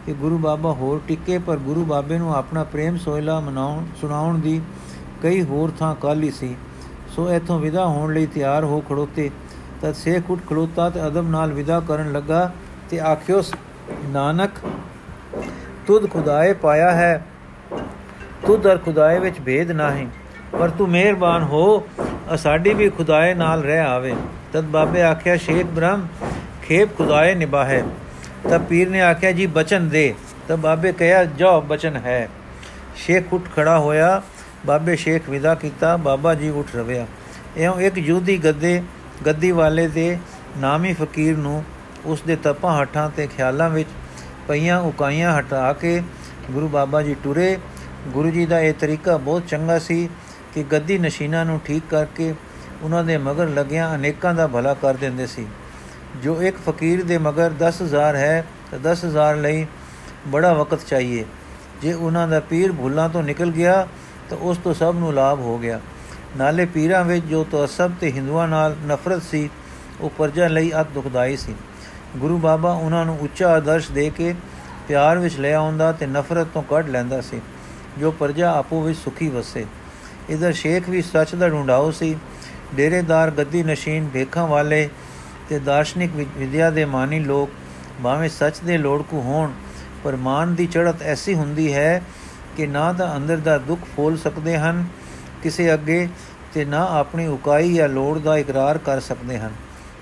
[0.07, 4.61] ਕਿ ਗੁਰੂ ਬਾਬਾ ਹੋਰ ਟਿੱਕੇ, ਪਰ ਗੁਰੂ ਬਾਬੇ ਨੂੰ ਆਪਣਾ ਪ੍ਰੇਮ ਸੋਇਲਾ ਮਨਾਉਣ, ਸੁਣਾਉਣ ਦੀ
[5.23, 6.57] ਕਈ ਹੋਰ ਥਾਂ ਕਾਲੀ ਸੀ।
[7.17, 9.31] ਸੋ ਇਥੋਂ ਵਿਦਾ ਹੋਣ ਲਈ ਤਿਆਰ ਹੋ ਖੜੋਤੇ।
[9.83, 12.51] ਤਦ ਸੇਖ ਉੱਠ ਖੜੋਤਾ ਤੇ ਅਦਬ ਨਾਲ ਵਿਦਾ ਕਰਨ ਲੱਗਾ
[12.91, 13.43] ਤੇ ਆਖਿਓ,
[14.07, 14.51] ਨਾਨਕ,
[15.87, 17.25] ਤੁਧ ਖੁਦਾਏ ਪਾਇਆ ਹੈ,
[18.47, 20.07] ਤੁਧ ਅਰ ਖੁਦਾਏ ਵਿੱਚ ਭੇਦ ਨਹੀਂ,
[20.53, 21.87] ਪਰ ਤੂੰ ਮਿਹਰਬਾਨ ਹੋ
[22.37, 24.15] ਸਾਡੀ ਵੀ ਖੁਦਾਏ ਨਾਲ ਰਹਿ ਆਵੇ।
[24.53, 26.07] ਤਦ ਬਾਬੇ ਆਖਿਆ, ਸ਼ੇਖ ਬ੍ਰਹਮ,
[26.63, 27.83] ਖੇਪ ਖੁਦਾਏ ਨਿਭਾਹੇ।
[28.51, 30.15] ਤਬ ਪੀਰ ਨੇ ਆਖਿਆ, ਜੀ ਬਚਨ ਦੇ।
[30.49, 32.29] ਤਬ ਬਾਬੇ ਕਹਿਆ ਜੋ ਬਚਨ ਹੈ।
[32.97, 34.23] ਸ਼ੇਖ ਉੱਠ ਖੜਾ ਹੋਇਆ।
[34.67, 37.07] ਬਾਬੇ ਸ਼ੇਖ ਵਿਦਾ ਕੀਤਾ। ਬਾਬਾ ਜੀ ਉੱਠ ਰਵਿਆ।
[37.57, 38.83] ਇਉਂ ਇੱਕ ਜੂਦੀ ਗੱਦੇ
[39.27, 40.19] ਗੱਦੀ ਵਾਲੇ ਦੇ
[40.59, 41.65] ਨਾਮੀ ਫਕੀਰ ਨੂੰ
[42.05, 43.89] ਉਸ ਦੇ ਤਪਾਂ ਹੱਠਾਂ ਤੇ ਖਿਆਲਾਂ ਵਿੱਚ
[44.49, 46.03] ਪਈਆਂ ਉਕਾਈਆਂ ਹਟਾ ਕੇ
[46.51, 47.59] ਗੁਰੂ ਬਾਬਾ ਜੀ ਟੁਰੇ।
[48.09, 50.09] ਗੁਰੂ ਜੀ ਦਾ ਇਹ ਤਰੀਕਾ ਬਹੁਤ ਚੰਗਾ ਸੀ
[50.55, 52.35] ਕਿ ਗੱਦੀ ਨਸ਼ੀਨਾ ਨੂੰ ਠੀਕ ਕਰਕੇ
[52.83, 55.47] ਉਹਨਾਂ ਦੇ ਮਗਰ ਲੱਗਿਆਂ ਅਨੇਕਾਂ ਦਾ ਭਲਾ ਕਰ ਦਿੰਦੇ ਸੀ।
[56.23, 59.67] ਜੋ ਇੱਕ ਫਕੀਰ ਦੇ ਮਗਰ 10000 ਹੈ, ਤਾਂ 10000 ਲਈ
[60.29, 61.25] ਬੜਾ ਵਕਤ ਚਾਹੀਏ।
[61.83, 63.87] ਜੇ ਉਹਨਾਂ ਦਾ ਪੀਰ ਭੁੱਲਾਂ ਤੋਂ ਨਿਕਲ ਗਿਆ,
[64.31, 65.81] ਤਾਂ ਉਸ ਤੋਂ ਸਭ ਨੂੰ ਲਾਭ ਹੋ ਗਿਆ।
[66.37, 69.49] ਨਾਲੇ ਪੀਰਾਂ ਵਿੱਚ ਜੋ ਤਅਸਬ ਤੇ ਹਿੰਦੂਆਂ ਨਾਲ ਨਫ਼ਰਤ ਸੀ,
[70.01, 71.55] ਉਹ ਪਰਜਾ ਲਈ ਅਤ ਦੁਖਦਾਈ ਸੀ।
[72.17, 74.35] ਗੁਰੂ ਬਾਬਾ ਉਹਨਾਂ ਨੂੰ ਉੱਚਾ ਆਦਰਸ਼ ਦੇ ਕੇ
[74.89, 77.41] ਪਿਆਰ ਵਿੱਚ ਲੈ ਆਉਂਦਾ ਤੇ ਨਫ਼ਰਤ ਤੋਂ ਕੱਢ ਲੈਂਦਾ ਸੀ,
[77.99, 79.65] ਜੋ ਪਰਜਾ ਆਪੋ ਵਿੱਚ ਸੁਖੀ ਵਸੇ।
[80.31, 82.17] ਇਧਰ ਸ਼ੇਖ ਵੀ ਸੱਚ ਦਾ ਢੂੰਡਾਓ ਸੀ।
[82.75, 84.89] ਡੇਰੇਦਾਰ, ਗੱਦੀ ਨਸ਼ੀਨ ਵੇਖਾਂ ਵਾਲੇ
[85.49, 87.51] ਤੇ ਦਾਰਸ਼ਨਿਕ ਵਿਦਿਆ ਦੇ ਮਾਨੀ ਲੋਕ
[88.05, 89.51] ਭਾਵੇਂ ਸੱਚ ਦੇ ਲੋੜਕੂ ਹੋਣ,
[90.05, 92.03] ਪਰ ਮਾਨ ਦੀ ਚੜ੍ਹਤ ਐਸੀ ਹੁੰਦੀ ਹੈ
[92.57, 94.85] ਕਿ ਨਾ ਤਾਂ ਅੰਦਰ ਦਾ ਦੁੱਖ ਫੋਲ ਸਕਦੇ ਹਨ
[95.43, 96.09] ਕਿਸੇ ਅੱਗੇ
[96.55, 99.53] ਤੇ ਨਾ ਆਪਣੀ ਉਕਾਈ ਜਾਂ ਲੋੜ ਦਾ ਇਕਰਾਰ ਕਰ ਸਕਦੇ ਹਨ।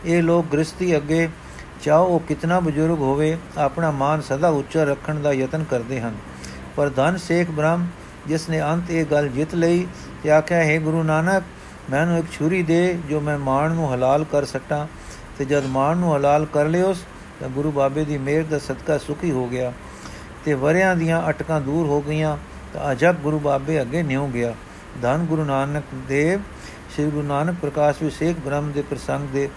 [0.05, 1.29] ਇਹ ਲੋਕ ਗ੍ਰਸਤੀ ਅੱਗੇ,
[1.83, 6.15] ਚਾਹੋ ਉਹ ਕਿਤਨਾ ਬਜ਼ੁਰਗ ਹੋਵੇ, ਆਪਣਾ ਮਾਨ ਸਦਾ ਉੱਚਾ ਰੱਖਣ ਦਾ ਯਤਨ ਕਰਦੇ ਹਨ।
[6.77, 7.87] ਪਰ ਧਨ ਸੇਖ ਬ੍ਰਹਮ,
[8.29, 9.87] ਜਿਸ ਨੇ ਅੰਤ ਇਹ ਗੱਲ ਜਿੱਤ ਲਈ
[10.23, 11.43] ਤੇ ਆਖਿਆ, ਹੈ ਗੁਰੂ ਨਾਨਕ,
[11.91, 14.87] ਮੈਨੂੰ ਇੱਕ ਛੁਰੀ ਦੇ ਜੋ ਮੈਂ ਮਾਨ ਨੂੰ ਹਲਾਲ ਕਰ ਸਕਾਂ
[15.39, 17.05] ਤੇ ਜਦ ਮਾਨ ਨੂੰ ਹਲਾਲ ਕਰ ਲਿਓਸ,
[17.41, 19.73] ਤਾਂ ਗੁਰੂ ਬਾਬੇ ਦੀ ਮਿਹਰ ਦਾ ਸਦਕਾ ਸੁਖੀ ਹੋ ਗਿਆ
[20.45, 22.37] ਤੇ ਵਰਿਆਂ ਦੀਆਂ ਅਟਕਾਂ ਦੂਰ ਹੋ ਗਈਆਂ,
[22.73, 24.55] ਤਾਂ ਅਜਬ ਗੁਰੂ ਬਾਬੇ ਅੱਗੇ ਨਿਉ ਗਿਆ।
[25.03, 26.41] ਧੰਨ ਗੁਰੂ ਨਾਨਕ ਦੇਵ,
[26.95, 29.49] ਸ੍ਰੀ ਗੁਰੂ ਨਾਨਕ ਪ੍ਰਕਾਸ਼ ਵੀ ਸੇਖ ਬ੍ਰਹਮ ਦੇ ਪ੍ਰਸੰਗ ਦੇ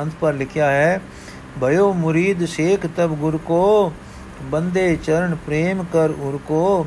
[0.00, 1.00] ਅੰਤ ਪਰ ਲਿਖਿਆ ਹੈ,
[1.60, 3.92] ਭਇਓ ਮੁਰੀਦ ਸ਼ੇਖ ਤਬ ਗੁਰ ਕੋ,
[4.42, 6.86] ਬੰਦੇ ਚਰਨ ਪ੍ਰੇਮ ਕਰ ਉਰ ਕੋ,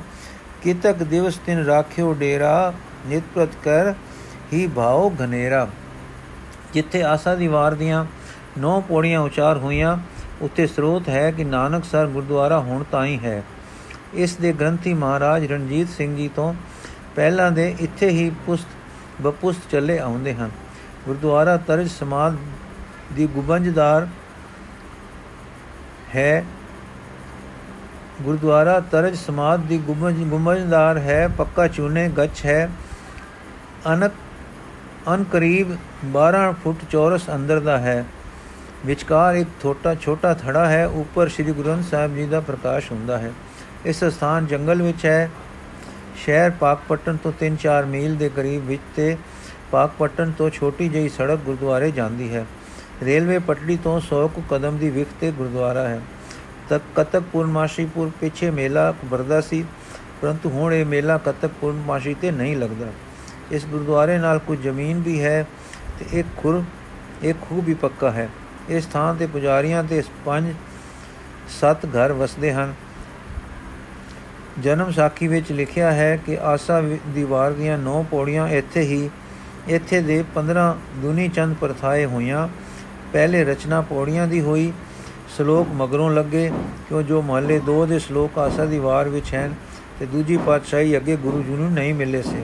[0.62, 2.74] ਕਿਤਕ ਦਿਵਸ ਤਿਨ ਰਾਖਿਓ ਡੇਰਾ,
[3.08, 3.94] ਨਿਤ ਪ੍ਰਤ ਕਰ
[4.54, 5.68] ਹੀ ਭਾਉ ਘਨੇਰਾ।
[6.74, 8.06] ਜਿੱਥੇ ਆਸਾ ਦੀ ਵਾਰ ਦੀਆਂ
[8.58, 9.98] ਨੌ ਪੌੜੀਆਂ ਉਚਾਰ ਹੋਈਆਂ
[10.42, 13.44] ਉੱਤੇ ਸਰੋਤ ਹੈ ਕਿ ਨਾਨਕਸਰ ਗੁਰਦੁਆਰਾ ਹੁਣ ਤਾਈ ਹੈ।
[14.13, 16.54] ਇਸ ਦੇ ਗ੍ਰੰਥੀ ਮਹਾਰਾਜ ਰਣਜੀਤ ਸਿੰਘ ਜੀ ਤੋਂ
[17.15, 18.67] ਪਹਿਲਾਂ ਦੇ ਇੱਥੇ ਹੀ ਪੁਸਤ
[19.21, 20.52] ਬਪੁਸਤ ਚੱਲੇ ਆਉਂਦੇ ਹਨ।
[21.06, 22.36] ਗੁਰਦੁਆਰਾ ਤਰਜ ਸਮਾਦ
[23.13, 24.08] ਦੀ ਗੁਬੰਜਦਾਰ
[26.15, 26.45] ਹੈ।
[28.21, 32.69] ਗੁਰਦੁਆਰਾ ਤਰਜ ਸਮਾਦ ਦੀ ਗੁੰਬਜ, ਗੁੰਬਜਦਾਰ ਹੈ, ਪੱਕਾ ਚੂਨੇ, ਗੱਛ ਹੈ।
[33.93, 34.12] ਅਨਕ
[35.13, 38.06] ਅਨ ਕਰੀਬ 12 ਫੁੱਟ ਚੌਰਸ ਅੰਦਰ ਦਾ ਹੈ।
[38.86, 43.17] ਵਿਚਕਾਰ ਇੱਕ ਛੋਟਾ ਛੋਟਾ ਥੜਾ ਹੈ। ਉੱਪਰ ਸ੍ਰੀ ਗੁਰੂ ਗ੍ਰੰਥ ਸਾਹਿਬ ਜੀ ਦਾ ਪ੍ਰਕਾਸ਼ ਹੁੰਦਾ
[43.17, 43.32] ਹੈ।
[43.86, 45.30] ਇਸ ਸਥਾਨ ਜੰਗਲ ਵਿੱਚ ਹੈ।
[46.15, 49.15] ਸ਼ਹਿਰ ਪਾਕਪਟਨ ਤੋਂ 3-4 ਮੀਲ ਦੇ ਕਰੀਬ ਵਿੱਚ ਤੇ
[49.71, 52.45] ਪਾਕਪਟਨ ਤੋਂ ਛੋਟੀ ਜਿਹੀ ਸੜਕ ਗੁਰਦੁਆਰੇ ਜਾਂਦੀ ਹੈ।
[53.04, 56.02] ਰੇਲਵੇ ਪਟੜੀ ਤੋਂ 100 ਕੁ ਕਦਮ ਦੀ ਵਿਖ ਤੇ ਗੁਰਦੁਆਰਾ ਹੈ।
[56.69, 59.65] ਤਕ ਕਤਕ ਪੂਰਨਮਾਸ਼ੀਪੁਰ ਪਿੱਛੇ ਮੇਲਾ ਵਰਦਾ ਸੀ,
[60.21, 62.91] ਪਰੰਤੂ ਹੁਣ ਇਹ ਮੇਲਾ ਕਤਕ ਪੂਰਨਮਾਸ਼ੀ ਤੇ ਨਹੀਂ ਲੱਗਦਾ।
[63.52, 65.45] ਇਸ ਗੁਰਦੁਆਰੇ ਨਾਲ ਕੁਝ ਜ਼ਮੀਨ ਵੀ ਹੈ
[65.99, 66.63] ਤੇ ਇੱਕ ਖੁਰ,
[67.23, 68.30] ਇੱਕ ਖੂਹ ਵੀ ਪੱਕਾ ਹੈ।
[68.69, 70.54] ਇਸ ਥਾਂ ਤੇ ਪੁਜਾਰੀਆਂ ਤੇ ਪੰਜ
[71.60, 72.73] ਸੱਤ ਘਰ ਵਸਦੇ ਹਨ।
[74.60, 79.10] ਜਨਮ ਸਾਖੀ ਵਿੱਚ ਲਿਖਿਆ ਹੈ ਕਿ ਆਸਾ ਦੀਵਾਰ ਦੀਆਂ ਨੌ ਪੌੜੀਆਂ ਇੱਥੇ ਹੀ,
[79.68, 82.48] ਇੱਥੇ ਦੇ 15 ਦੁਨੀ ਚੰਦ ਪ੍ਰਥਾਏ ਹੋਈਆਂ।
[83.13, 84.74] ਪਹਿਲੇ ਰਚਨਾ ਪੌੜੀਆਂ ਦੀ ਹੋਈ।
[85.38, 86.52] ਸ਼ਲੋਕ ਮਗਰੋਂ ਲੱਗੇ,
[86.89, 89.54] ਕਿਉਂ ਜੋ ਮਹੱਲੇ 2 ਦੇ ਸ਼ਲੋਕ ਆਸਾ ਦੀ ਵਾਰ ਵਿੱਚ ਹਨ
[90.00, 92.44] ਤੇ ਦੂਜੀ ਪਾਤਸ਼ਾਹੀ ਅੱਗੇ ਗੁਰੂ ਜੀ ਨੂੰ ਨਹੀਂ ਮਿਲੇ ਸੇ।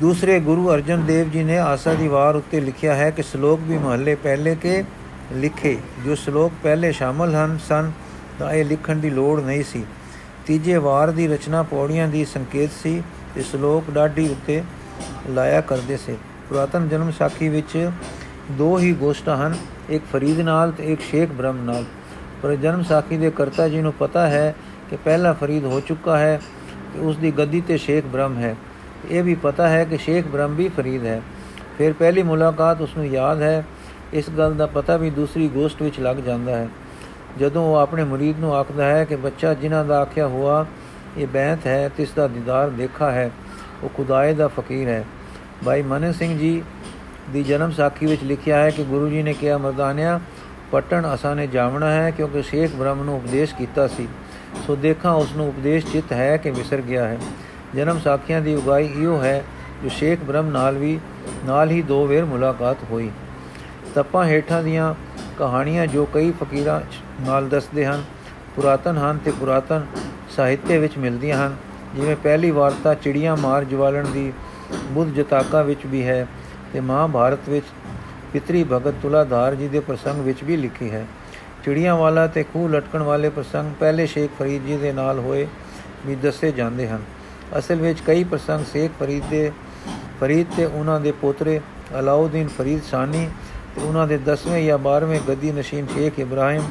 [0.00, 3.78] ਦੂਸਰੇ ਗੁਰੂ ਅਰਜਨ ਦੇਵ ਜੀ ਨੇ ਆਸਾ ਦੀ ਵਾਰ ਉੱਤੇ ਲਿਖਿਆ ਹੈ ਕਿ ਸ਼ਲੋਕ ਵੀ
[3.78, 4.84] ਮਹੱਲੇ ਪਹਿਲੇ ਕੇ
[5.32, 7.92] ਲਿਖੇ। ਜੋ ਸ਼ਲੋਕ ਪਹਿਲੇ ਸ਼ਾਮਲ ਹਨ, ਸਨ,
[8.38, 9.84] ਤਾਂ ਇਹ ਲਿਖਣ ਦੀ ਲੋੜ ਨਹੀਂ ਸੀ।
[10.46, 13.02] ਤੀਜੇ ਵਾਰ ਦੀ ਰਚਨਾ ਪੌੜੀਆਂ ਦੀ ਸੰਕੇਤ ਸੀ
[13.34, 14.62] ਤੇ ਸ਼ਲੋਕ ਡਾਢੀ ਉੱਤੇ
[15.30, 16.16] ਲਾਇਆ ਕਰਦੇ ਸੇ।
[16.48, 17.90] ਪੁਰਾਤਨ ਜਨਮ ਸਾਖੀ ਵਿੱਚ
[18.50, 19.54] ਦੋ ਹੀ ਗੋਸ਼ਟਾਂ ਹਨ,
[19.90, 21.84] ਇੱਕ ਫਰੀਦ ਨਾਲ ਤੇ ਇੱਕ ਸ਼ੇਖ ਬ੍ਰਹਮ ਨਾਲ।
[22.42, 24.54] ਪਰ ਜਨਮ ਸਾਖੀ ਦੇ ਕਰਤਾ ਜੀ ਨੂੰ ਪਤਾ ਹੈ
[24.90, 26.40] ਕਿ ਪਹਿਲਾ ਫਰੀਦ ਹੋ ਚੁੱਕਾ ਹੈ
[26.94, 28.56] ਤੇ ਉਸ ਦੀ ਗੱਦੀ ਤੇ ਸ਼ੇਖ ਬ੍ਰਹਮ ਹੈ।
[29.10, 31.22] ਇਹ ਵੀ ਪਤਾ ਹੈ ਕਿ ਸ਼ੇਖ ਬ੍ਰਹਮ ਵੀ ਫਰੀਦ ਹੈ।
[31.78, 33.64] ਫਿਰ ਪਹਿਲੀ ਮੁਲਾਕਾਤ ਉਸ ਨੂੰ ਯਾਦ ਹੈ।
[34.12, 36.68] ਇਸ ਗੱਲ ਦਾ ਪਤਾ ਵੀ ਦੂਸਰੀ ਗੋਸ਼ਟ ਵਿੱਚ ਲੱਗ ਜਾਂਦਾ ਹੈ।
[37.38, 40.66] ਜਦੋਂ ਉਹ ਆਪਣੇ ਮੁਰੀਦ ਨੂੰ ਆਖਦਾ ਹੈ ਕਿ ਬੱਚਾ ਜਿਨ੍ਹਾਂ ਦਾ ਆਖਿਆ ਹੋਆ
[41.18, 43.30] ਇਹ ਬੈਂਤ ਹੈ ਤਿਸ ਦਾ ਦੀਦਾਰ ਦੇਖਾ ਹੈ,
[43.82, 45.04] ਉਹ ਖੁਦਾਏ ਦਾ ਫਕੀਰ ਹੈ।
[45.64, 46.62] ਭਾਈ ਮਨ ਸਿੰਘ ਜੀ
[47.30, 50.20] ਦੀ ਜਨਮ ਸਾਖੀ ਵਿੱਚ ਲਿਖਿਆ ਹੈ ਕਿ ਗੁਰੂ ਜੀ ਨੇ ਕਿਹਾ, ਮਰਦਾਨਿਆ,
[50.72, 54.08] ਪਟਣ ਅਸਾਂ ਨੇ ਜਾਵਣਾ ਹੈ ਕਿਉਂਕਿ ਸ਼ੇਖ ਬ੍ਰਹਮ ਨੂੰ ਉਪਦੇਸ਼ ਕੀਤਾ ਸੀ।
[54.66, 57.18] ਸੋ ਦੇਖਾਂ ਉਸ ਨੂੰ ਉਪਦੇਸ਼ ਚਿਤ ਹੈ ਕਿ ਵਿਸਰ ਗਿਆ ਹੈ।
[57.74, 59.42] ਜਨਮ ਸਾਖੀਆਂ ਦੀ ਉਗਾਈ ਇਹੋ ਹੈ
[59.82, 61.00] ਜੋ ਸ਼ੇਖ ਬ੍ਰਹਮ ਨਾਲ ਵੀ,
[61.44, 63.10] ਨਾਲ ਹੀ ਦੋ ਵੇਰ ਮੁਲਾਕਾਤ ਹੋਈ।
[63.94, 64.94] ਤਪਾਂ ਹੇਠਾਂ ਦੀਆਂ
[65.38, 66.80] ਕਹਾਣੀਆਂ ਜੋ ਕਈ ਫਕੀਰਾਂ
[67.26, 68.04] ਨਾਲ ਦੱਸਦੇ ਹਨ,
[68.56, 69.86] ਪੁਰਾਤਨ ਹਨ ਤੇ ਪੁਰਾਤਨ
[70.36, 71.56] ਸਾਹਿਤਯ ਵਿੱਚ ਮਿਲਦੀਆਂ ਹਨ।
[71.94, 74.32] ਜਿਵੇਂ ਪਹਿਲੀ ਵਾਰਤਾ ਚਿੜੀਆਂ ਮਾਰ ਜਵਾਲਣ ਦੀ
[74.84, 76.26] ਬੁੱਧ ਜਤਾਕਾ ਵਿੱਚ ਵੀ ਹੈ
[76.72, 77.66] ਤੇ ਮਹਾਭਾਰਤ ਵਿੱਚ
[78.32, 81.06] ਪਿਤਰੀ ਭਗਤ ਤੁਲਾਧਾਰ ਜੀ ਦੇ ਪ੍ਰਸੰਗ ਵਿੱਚ ਵੀ ਲਿਖੀ ਹੈ।
[81.64, 85.46] ਚਿੜੀਆਂ ਵਾਲਾ ਤੇ ਖੂਹ ਲਟਕਣ ਵਾਲੇ ਪ੍ਰਸੰਗ ਪਹਿਲੇ ਸ਼ੇਖ ਫਰੀਦ ਜੀ ਦੇ ਨਾਲ ਹੋਏ
[86.06, 87.02] ਵੀ ਦੱਸੇ ਜਾਂਦੇ ਹਨ।
[87.58, 89.52] ਅਸਲ ਵਿੱਚ ਕਈ ਪ੍ਰਸੰਗ ਸ਼ੇਖ ਫਰੀਦ ਦੇ,
[90.20, 91.60] ਫਰੀਦ ਤੇ ਉਹਨਾਂ ਦੇ ਪੋਤਰੇ
[91.98, 96.62] ਅਲਾਉਦੀਨ ਫਰੀਦ ਸਾਨੀ ਤੇ ਉਹਨਾਂ ਦੇ 10ਵੇਂ ਜਾਂ 12ਵੇਂ ਗੱਦੀ ਨਸ਼ੀਨ ਸ਼ੇਖ ਇਬਰਾਹਿਮ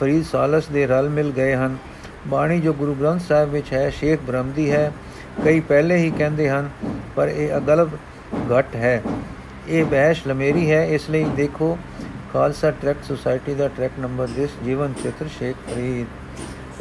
[0.00, 1.76] ਫਰੀਦ ਸਾਲਸ ਦੇ ਰਲ ਮਿਲ ਗਏ ਹਨ।
[2.28, 4.92] ਬਾਣੀ ਜੋ ਗੁਰੂ ਗ੍ਰੰਥ ਸਾਹਿਬ ਵਿੱਚ ਹੈ ਸ਼ੇਖ ਬ੍ਰਹਮਦੀ ਹੈ
[5.44, 6.70] ਕਈ ਪਹਿਲੇ ਹੀ ਕਹਿੰਦੇ ਹਨ
[7.16, 7.90] ਪਰ ਇਹ ਅਗਲਬ
[8.52, 9.02] ਘਟ ਹੈ।
[9.68, 11.78] ਇਹ ਬਹਿਸ਼ ਲਮੇਰੀ ਹੈ ਇਸ ਲਈ ਦੇਖੋ
[12.32, 16.06] ਖਾਲਸਾ ਟਰੈਕ ਸੁਸਾਇਟੀ ਦਾ ਟਰੈਕ ਨੰਬਰ ਦਿਸ ਜੀਵਨ ਚਿੱਤਰ ਸ਼ੇਖ ਫਰੀਦ।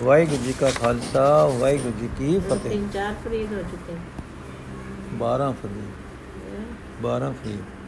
[0.03, 3.93] ਵਾਹਿਗੁਰੂ ਜੀ ਕਾ ਖਾਲਸਾ ਵਾਹਿਗੁਰੂ ਜੀ ਕੀ ਫਤਿਹ। ਤਿੰਨ ਚਾਰ ਫਰੀਦ ਹੋ ਚੁੱਕੇ
[5.17, 7.78] 12 ਫਰੀਦ। 12 ਫਰੀਦ।